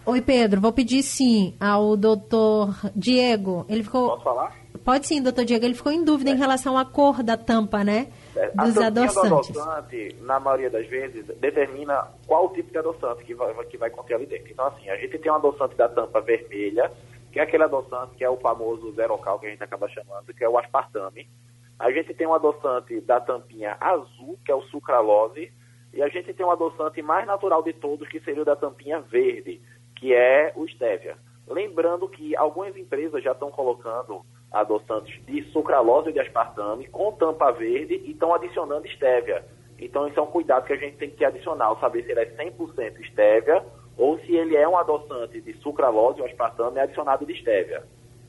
Oi, 0.06 0.20
Pedro, 0.20 0.60
vou 0.60 0.72
pedir 0.72 1.02
sim 1.02 1.54
ao 1.58 1.96
doutor 1.96 2.76
Diego. 2.94 3.64
Ele 3.70 3.82
ficou. 3.82 4.10
Posso 4.10 4.22
falar? 4.24 4.54
Pode 4.84 5.06
sim, 5.06 5.22
doutor 5.22 5.46
Diego. 5.46 5.64
Ele 5.64 5.72
ficou 5.74 5.90
em 5.90 6.04
dúvida 6.04 6.28
em 6.30 6.36
relação 6.36 6.76
à 6.76 6.84
cor 6.84 7.22
da 7.22 7.38
tampa, 7.38 7.82
né? 7.82 8.08
É, 8.36 8.52
a 8.58 8.64
Dos 8.66 8.74
tampinha 8.74 8.86
adoçantes. 8.88 9.50
do 9.50 9.60
adoçante, 9.62 10.16
na 10.20 10.38
maioria 10.38 10.68
das 10.68 10.86
vezes, 10.88 11.24
determina 11.40 12.06
qual 12.26 12.50
tipo 12.52 12.70
de 12.70 12.76
adoçante 12.76 13.24
que 13.24 13.32
vai, 13.34 13.54
que 13.64 13.78
vai 13.78 13.88
conter 13.88 14.16
ali 14.16 14.26
dentro. 14.26 14.52
Então, 14.52 14.66
assim, 14.66 14.90
a 14.90 14.96
gente 14.96 15.18
tem 15.18 15.32
um 15.32 15.36
adoçante 15.36 15.74
da 15.74 15.88
tampa 15.88 16.20
vermelha, 16.20 16.92
que 17.34 17.40
é 17.40 17.42
aquele 17.42 17.64
adoçante 17.64 18.14
que 18.14 18.22
é 18.22 18.30
o 18.30 18.36
famoso 18.36 18.92
zerocal, 18.92 19.40
que 19.40 19.46
a 19.46 19.50
gente 19.50 19.64
acaba 19.64 19.88
chamando, 19.88 20.32
que 20.32 20.44
é 20.44 20.48
o 20.48 20.56
aspartame. 20.56 21.28
A 21.76 21.90
gente 21.90 22.14
tem 22.14 22.28
um 22.28 22.32
adoçante 22.32 23.00
da 23.00 23.20
tampinha 23.20 23.76
azul, 23.80 24.38
que 24.44 24.52
é 24.52 24.54
o 24.54 24.62
sucralose. 24.62 25.52
E 25.92 26.00
a 26.00 26.08
gente 26.08 26.32
tem 26.32 26.46
um 26.46 26.50
adoçante 26.52 27.02
mais 27.02 27.26
natural 27.26 27.60
de 27.60 27.72
todos, 27.72 28.08
que 28.08 28.20
seria 28.20 28.42
o 28.42 28.44
da 28.44 28.54
tampinha 28.54 29.00
verde, 29.00 29.60
que 29.96 30.14
é 30.14 30.52
o 30.54 30.64
stevia. 30.68 31.16
Lembrando 31.48 32.08
que 32.08 32.36
algumas 32.36 32.76
empresas 32.76 33.20
já 33.20 33.32
estão 33.32 33.50
colocando 33.50 34.24
adoçantes 34.52 35.20
de 35.26 35.42
sucralose 35.50 36.10
e 36.10 36.12
de 36.12 36.20
aspartame 36.20 36.86
com 36.86 37.10
tampa 37.14 37.50
verde 37.50 37.94
e 37.94 38.12
estão 38.12 38.32
adicionando 38.32 38.86
stevia. 38.86 39.44
Então, 39.76 40.06
isso 40.06 40.20
é 40.20 40.22
um 40.22 40.26
cuidado 40.26 40.66
que 40.66 40.72
a 40.72 40.76
gente 40.76 40.98
tem 40.98 41.10
que 41.10 41.16
ter 41.16 41.24
adicional, 41.24 41.80
saber 41.80 42.04
se 42.04 42.12
ele 42.12 42.20
é 42.20 42.26
100% 42.26 43.04
stevia 43.06 43.64
ou 43.96 44.18
se 44.20 44.34
ele 44.34 44.56
é 44.56 44.68
um 44.68 44.76
adoçante 44.76 45.40
de 45.40 45.52
sucralose 45.58 46.20
ou 46.20 46.26
aspartame 46.26 46.80
adicionado 46.80 47.24
de 47.24 47.34
stevia. 47.38 47.84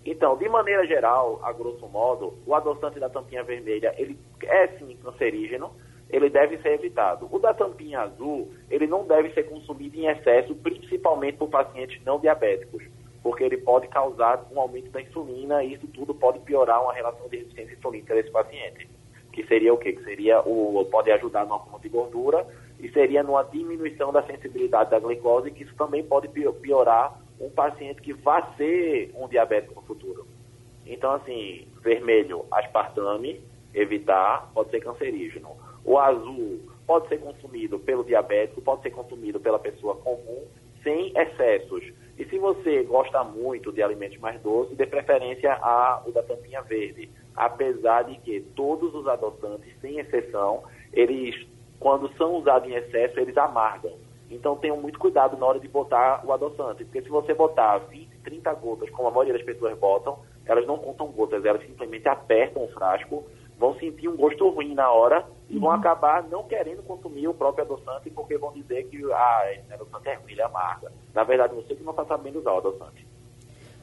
Então, 0.05 0.37
de 0.37 0.47
maneira 0.47 0.85
geral, 0.85 1.39
a 1.43 1.51
grosso 1.51 1.87
modo, 1.87 2.35
o 2.45 2.53
adoçante 2.53 2.99
da 2.99 3.09
tampinha 3.09 3.43
vermelha, 3.43 3.93
ele 3.97 4.17
é 4.43 4.67
sim 4.67 4.95
cancerígeno, 5.03 5.71
ele 6.11 6.29
deve 6.29 6.59
ser 6.59 6.73
evitado. 6.73 7.27
O 7.31 7.39
da 7.39 7.55
tampinha 7.55 8.01
azul, 8.01 8.51
ele 8.69 8.85
não 8.85 9.05
deve 9.05 9.31
ser 9.33 9.43
consumido 9.49 9.97
em 9.97 10.05
excesso, 10.05 10.53
principalmente 10.55 11.37
por 11.37 11.49
pacientes 11.49 11.99
não 12.05 12.19
diabéticos, 12.19 12.83
porque 13.23 13.43
ele 13.43 13.57
pode 13.57 13.87
causar 13.87 14.45
um 14.51 14.59
aumento 14.59 14.91
da 14.91 15.01
insulina 15.01 15.63
e 15.63 15.73
isso 15.73 15.87
tudo 15.87 16.13
pode 16.13 16.37
piorar 16.41 16.83
uma 16.83 16.93
relação 16.93 17.27
de 17.27 17.37
resistência 17.37 17.73
insulínica 17.73 18.13
desse 18.13 18.29
paciente. 18.29 18.87
Que 19.33 19.43
seria 19.47 19.73
o 19.73 19.77
quê? 19.77 19.93
Que 19.93 20.03
seria 20.03 20.39
o 20.41 20.85
pode 20.91 21.11
ajudar 21.11 21.45
no 21.47 21.55
acúmulo 21.55 21.81
de 21.81 21.89
gordura 21.89 22.45
e 22.85 22.91
seria 22.91 23.23
numa 23.23 23.41
diminuição 23.43 24.13
da 24.13 24.21
sensibilidade 24.21 24.91
da 24.91 24.99
glicose, 24.99 25.49
que 25.49 25.63
isso 25.63 25.73
também 25.75 26.03
pode 26.03 26.27
pio- 26.27 26.53
piorar 26.53 27.19
um 27.41 27.49
paciente 27.49 27.99
que 27.99 28.13
vai 28.13 28.43
ser 28.57 29.11
um 29.15 29.27
diabético 29.27 29.73
no 29.73 29.81
futuro. 29.81 30.27
Então, 30.85 31.13
assim, 31.13 31.67
vermelho, 31.81 32.45
aspartame, 32.51 33.41
evitar, 33.73 34.51
pode 34.53 34.69
ser 34.69 34.81
cancerígeno. 34.81 35.49
O 35.83 35.97
azul 35.97 36.59
pode 36.85 37.07
ser 37.07 37.17
consumido 37.17 37.79
pelo 37.79 38.03
diabético, 38.03 38.61
pode 38.61 38.83
ser 38.83 38.91
consumido 38.91 39.39
pela 39.39 39.57
pessoa 39.57 39.95
comum, 39.95 40.43
sem 40.83 41.11
excessos. 41.17 41.91
E 42.19 42.25
se 42.25 42.37
você 42.37 42.83
gosta 42.83 43.23
muito 43.23 43.71
de 43.71 43.81
alimentos 43.81 44.19
mais 44.19 44.39
doces, 44.41 44.77
dê 44.77 44.85
preferência 44.85 45.53
a 45.53 46.03
o 46.05 46.11
da 46.11 46.21
tampinha 46.21 46.61
verde. 46.61 47.09
Apesar 47.35 48.03
de 48.03 48.15
que 48.19 48.41
todos 48.55 48.93
os 48.93 49.07
adoçantes, 49.07 49.73
sem 49.81 49.97
exceção, 49.97 50.63
eles, 50.93 51.35
quando 51.79 52.11
são 52.17 52.35
usados 52.35 52.69
em 52.69 52.75
excesso, 52.75 53.19
eles 53.19 53.37
amargam. 53.37 53.93
Então 54.29 54.55
tenham 54.55 54.77
muito 54.77 54.97
cuidado 54.97 55.37
na 55.37 55.45
hora 55.45 55.59
de 55.59 55.67
botar 55.67 56.23
o 56.25 56.33
adoçante, 56.33 56.83
porque 56.83 57.01
se 57.01 57.09
você 57.09 57.33
botar 57.33 57.77
20, 57.77 58.09
30 58.23 58.53
gotas, 58.55 58.89
como 58.89 59.07
a 59.07 59.11
maioria 59.11 59.33
das 59.33 59.43
pessoas 59.43 59.77
botam, 59.77 60.17
elas 60.45 60.65
não 60.65 60.77
contam 60.77 61.07
gotas, 61.07 61.45
elas 61.45 61.61
simplesmente 61.65 62.07
apertam 62.07 62.63
o 62.63 62.67
frasco, 62.69 63.23
vão 63.57 63.75
sentir 63.75 64.07
um 64.07 64.17
gosto 64.17 64.49
ruim 64.49 64.73
na 64.73 64.91
hora 64.91 65.25
e 65.49 65.57
vão 65.57 65.71
acabar 65.71 66.23
não 66.23 66.43
querendo 66.43 66.83
consumir 66.83 67.27
o 67.27 67.33
próprio 67.33 67.65
adoçante 67.65 68.09
porque 68.09 68.37
vão 68.37 68.51
dizer 68.51 68.87
que 68.89 69.01
ah, 69.13 69.53
esse 69.53 69.73
adoçante 69.73 70.09
é 70.09 70.15
ruim, 70.15 70.31
ele 70.31 70.41
amarga. 70.41 70.91
Na 71.13 71.23
verdade, 71.23 71.55
você 71.55 71.75
que 71.75 71.83
não 71.83 71.91
está 71.91 72.05
sabendo 72.05 72.39
usar 72.39 72.53
o 72.53 72.57
adoçante. 72.57 73.07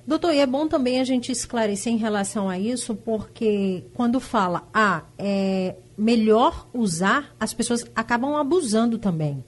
Doutor, 0.05 0.35
e 0.35 0.40
é 0.40 0.46
bom 0.46 0.66
também 0.66 1.00
a 1.00 1.05
gente 1.05 1.31
esclarecer 1.31 1.92
em 1.92 1.96
relação 1.96 2.48
a 2.48 2.59
isso, 2.59 2.96
porque 2.96 3.85
quando 3.94 4.18
fala, 4.18 4.64
ah, 4.74 5.05
é 5.16 5.76
melhor 5.96 6.66
usar, 6.72 7.35
as 7.38 7.52
pessoas 7.52 7.90
acabam 7.94 8.37
abusando 8.37 8.98
também. 8.98 9.44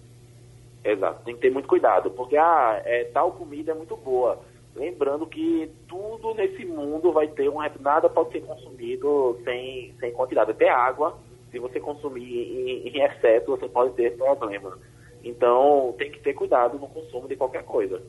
Exato, 0.85 1.25
tem 1.25 1.35
que 1.35 1.41
ter 1.41 1.51
muito 1.51 1.69
cuidado, 1.69 2.11
porque 2.11 2.37
ah, 2.37 2.83
é, 2.85 3.05
tal 3.05 3.33
comida 3.33 3.73
é 3.73 3.75
muito 3.75 3.97
boa. 3.97 4.39
Lembrando 4.77 5.27
que 5.27 5.71
tudo 5.89 6.35
nesse 6.35 6.65
mundo 6.65 7.13
vai 7.13 7.29
ter 7.29 7.49
um 7.49 7.59
nada 7.81 8.11
pode 8.11 8.33
ser 8.33 8.41
consumido 8.41 9.39
sem, 9.45 9.95
sem 10.01 10.13
quantidade. 10.13 10.51
Até 10.51 10.69
água, 10.69 11.17
se 11.51 11.59
você 11.61 11.79
consumir 11.79 12.23
em, 12.25 12.89
em 12.89 13.03
excesso, 13.03 13.47
você 13.47 13.69
pode 13.69 13.95
ter 13.95 14.17
problema. 14.17 14.77
Então 15.23 15.95
tem 15.97 16.11
que 16.11 16.21
ter 16.21 16.35
cuidado 16.35 16.79
no 16.79 16.89
consumo 16.89 17.29
de 17.29 17.37
qualquer 17.37 17.63
coisa. 17.63 18.03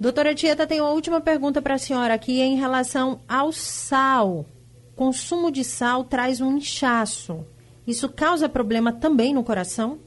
Doutora 0.00 0.34
Tieta, 0.34 0.66
tem 0.66 0.80
uma 0.80 0.90
última 0.90 1.20
pergunta 1.20 1.62
para 1.62 1.74
a 1.74 1.78
senhora 1.78 2.14
aqui 2.14 2.40
em 2.40 2.56
relação 2.56 3.20
ao 3.28 3.52
sal. 3.52 4.46
Consumo 4.96 5.50
de 5.50 5.64
sal 5.64 6.04
traz 6.04 6.40
um 6.40 6.56
inchaço. 6.56 7.46
Isso 7.86 8.12
causa 8.12 8.48
problema 8.48 8.92
também 8.92 9.34
no 9.34 9.42
coração? 9.42 9.98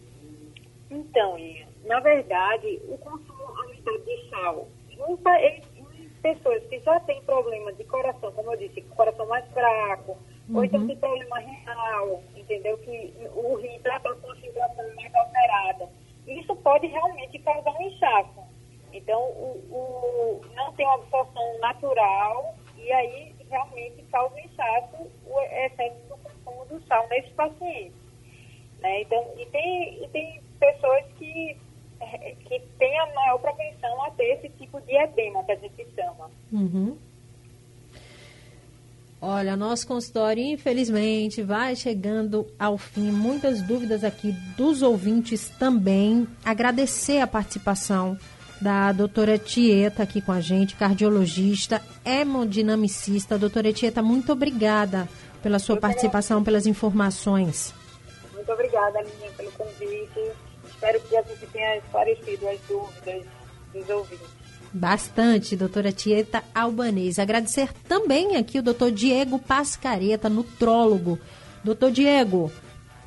Então, 0.89 1.37
na 1.85 1.99
verdade, 1.99 2.79
o 2.87 2.97
consumo 2.97 3.43
aumentado 3.43 3.99
de 4.05 4.29
sal, 4.29 4.67
em, 4.91 5.61
pessoas 6.21 6.63
que 6.69 6.79
já 6.79 6.99
têm 7.01 7.21
problema 7.23 7.71
de 7.73 7.83
coração, 7.83 8.31
como 8.31 8.53
eu 8.53 8.57
disse, 8.57 8.81
coração 8.81 9.27
mais 9.27 9.45
fraco, 9.51 10.17
ou 10.53 10.63
então 10.63 10.85
tem 10.87 10.95
problema 10.97 11.37
renal, 11.39 12.23
entendeu? 12.35 12.77
Que 12.79 13.13
o 13.35 13.55
rim 13.55 13.75
está 13.75 13.99
com 13.99 14.09
a 14.09 14.15
mais 14.95 15.13
alterada. 15.15 15.89
Isso 16.27 16.55
pode 16.57 16.87
realmente 16.87 17.37
causar 17.39 17.71
um 17.71 17.81
inchaço. 17.87 18.43
Então, 18.93 19.19
o, 19.21 19.61
o- 19.71 20.41
não 20.55 20.71
tem 20.73 20.85
uma 20.85 20.95
absorção 20.95 21.59
natural 21.59 22.55
e 22.77 22.91
aí 22.91 23.34
realmente 23.55 24.03
causa 24.11 24.37
inchaço 24.41 25.09
o 25.25 25.41
excesso 25.41 25.95
do 26.09 26.17
consumo 26.17 26.65
do 26.65 26.85
sal 26.87 27.07
nesses 27.07 27.31
pacientes 27.31 28.05
né? 28.85 29.01
Então, 29.01 29.25
e 29.37 29.45
tem, 29.47 30.03
e 30.03 30.07
tem 30.09 30.41
pessoas 30.59 31.03
que, 31.17 31.57
eh, 31.99 32.35
que 32.45 32.59
têm 32.77 32.99
a 32.99 33.13
maior 33.13 33.39
propensão 33.39 34.03
a 34.03 34.11
ter 34.11 34.35
esse 34.35 34.49
tipo 34.57 34.79
de 34.81 34.95
edema 34.95 35.43
que 35.43 35.51
a 35.51 35.55
gente 35.55 35.87
chama. 35.95 36.29
Uhum. 36.51 36.97
Olha, 39.21 39.55
nosso 39.55 39.87
consultório, 39.87 40.43
infelizmente, 40.43 41.41
vai 41.41 41.75
chegando 41.75 42.45
ao 42.59 42.77
fim. 42.77 43.11
Muitas 43.11 43.61
dúvidas 43.63 44.03
aqui 44.03 44.31
dos 44.55 44.83
ouvintes 44.83 45.49
também. 45.57 46.27
Agradecer 46.43 47.19
a 47.21 47.25
participação 47.25 48.17
da 48.61 48.91
doutora 48.91 49.37
Tieta 49.37 50.03
aqui 50.03 50.21
com 50.21 50.31
a 50.31 50.41
gente, 50.41 50.75
cardiologista, 50.75 51.81
hemodinamicista. 52.03 53.37
Doutora 53.37 53.73
Tieta, 53.73 54.01
muito 54.01 54.31
obrigada 54.31 55.07
pela 55.41 55.59
sua 55.59 55.77
participação, 55.77 56.43
pelas 56.43 56.65
informações. 56.65 57.73
Muito 58.33 58.51
obrigada, 58.51 58.99
Aninha, 58.99 59.31
pelo 59.37 59.51
convite. 59.51 60.31
Espero 60.67 60.99
que 61.01 61.15
a 61.15 61.21
gente 61.21 61.45
tenha 61.47 61.77
esclarecido 61.77 62.47
as 62.47 62.59
dúvidas 62.67 63.23
dos 63.73 63.89
ouvintes. 63.89 64.35
Bastante, 64.73 65.55
doutora 65.55 65.91
Tieta 65.91 66.43
Albanese. 66.53 67.21
Agradecer 67.21 67.71
também 67.87 68.35
aqui 68.35 68.59
o 68.59 68.63
doutor 68.63 68.91
Diego 68.91 69.39
Pascareta, 69.39 70.29
nutrólogo. 70.29 71.17
Doutor 71.63 71.91
Diego, 71.91 72.51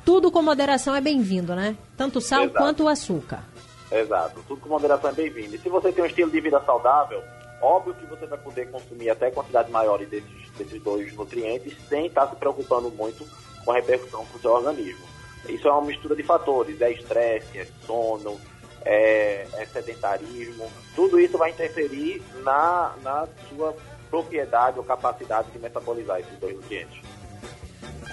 tudo 0.03 0.31
com 0.31 0.41
moderação 0.41 0.95
é 0.95 1.01
bem-vindo, 1.01 1.55
né? 1.55 1.77
Tanto 1.95 2.17
o 2.17 2.21
sal 2.21 2.45
Exato. 2.45 2.57
quanto 2.57 2.83
o 2.83 2.87
açúcar. 2.87 3.43
Exato, 3.91 4.43
tudo 4.47 4.61
com 4.61 4.69
moderação 4.69 5.09
é 5.09 5.13
bem-vindo. 5.13 5.55
E 5.55 5.59
se 5.59 5.69
você 5.69 5.91
tem 5.91 6.03
um 6.03 6.07
estilo 6.07 6.29
de 6.29 6.39
vida 6.39 6.61
saudável, 6.61 7.23
óbvio 7.61 7.95
que 7.95 8.05
você 8.05 8.25
vai 8.25 8.37
poder 8.37 8.69
consumir 8.69 9.09
até 9.09 9.31
quantidades 9.31 9.71
maiores 9.71 10.07
desses, 10.09 10.51
desses 10.57 10.81
dois 10.81 11.13
nutrientes 11.15 11.75
sem 11.87 12.05
estar 12.05 12.27
se 12.27 12.35
preocupando 12.35 12.89
muito 12.91 13.25
com 13.65 13.71
a 13.71 13.75
repercussão 13.75 14.25
para 14.25 14.37
o 14.37 14.41
seu 14.41 14.51
organismo. 14.51 15.07
Isso 15.47 15.67
é 15.67 15.71
uma 15.71 15.81
mistura 15.81 16.15
de 16.15 16.23
fatores, 16.23 16.79
é 16.81 16.91
estresse, 16.91 17.57
é 17.57 17.67
sono, 17.85 18.39
é, 18.85 19.47
é 19.53 19.65
sedentarismo, 19.65 20.69
tudo 20.95 21.19
isso 21.19 21.37
vai 21.37 21.51
interferir 21.51 22.21
na, 22.43 22.93
na 23.01 23.27
sua 23.49 23.75
propriedade 24.09 24.77
ou 24.77 24.83
capacidade 24.83 25.51
de 25.51 25.59
metabolizar 25.59 26.19
esses 26.19 26.37
dois 26.39 26.55
nutrientes. 26.55 27.01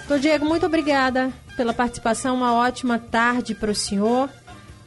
Doutor 0.07 0.19
Diego, 0.19 0.45
muito 0.45 0.65
obrigada 0.65 1.31
pela 1.57 1.73
participação. 1.73 2.35
Uma 2.35 2.55
ótima 2.55 2.97
tarde 2.97 3.53
para 3.53 3.71
o 3.71 3.75
senhor. 3.75 4.29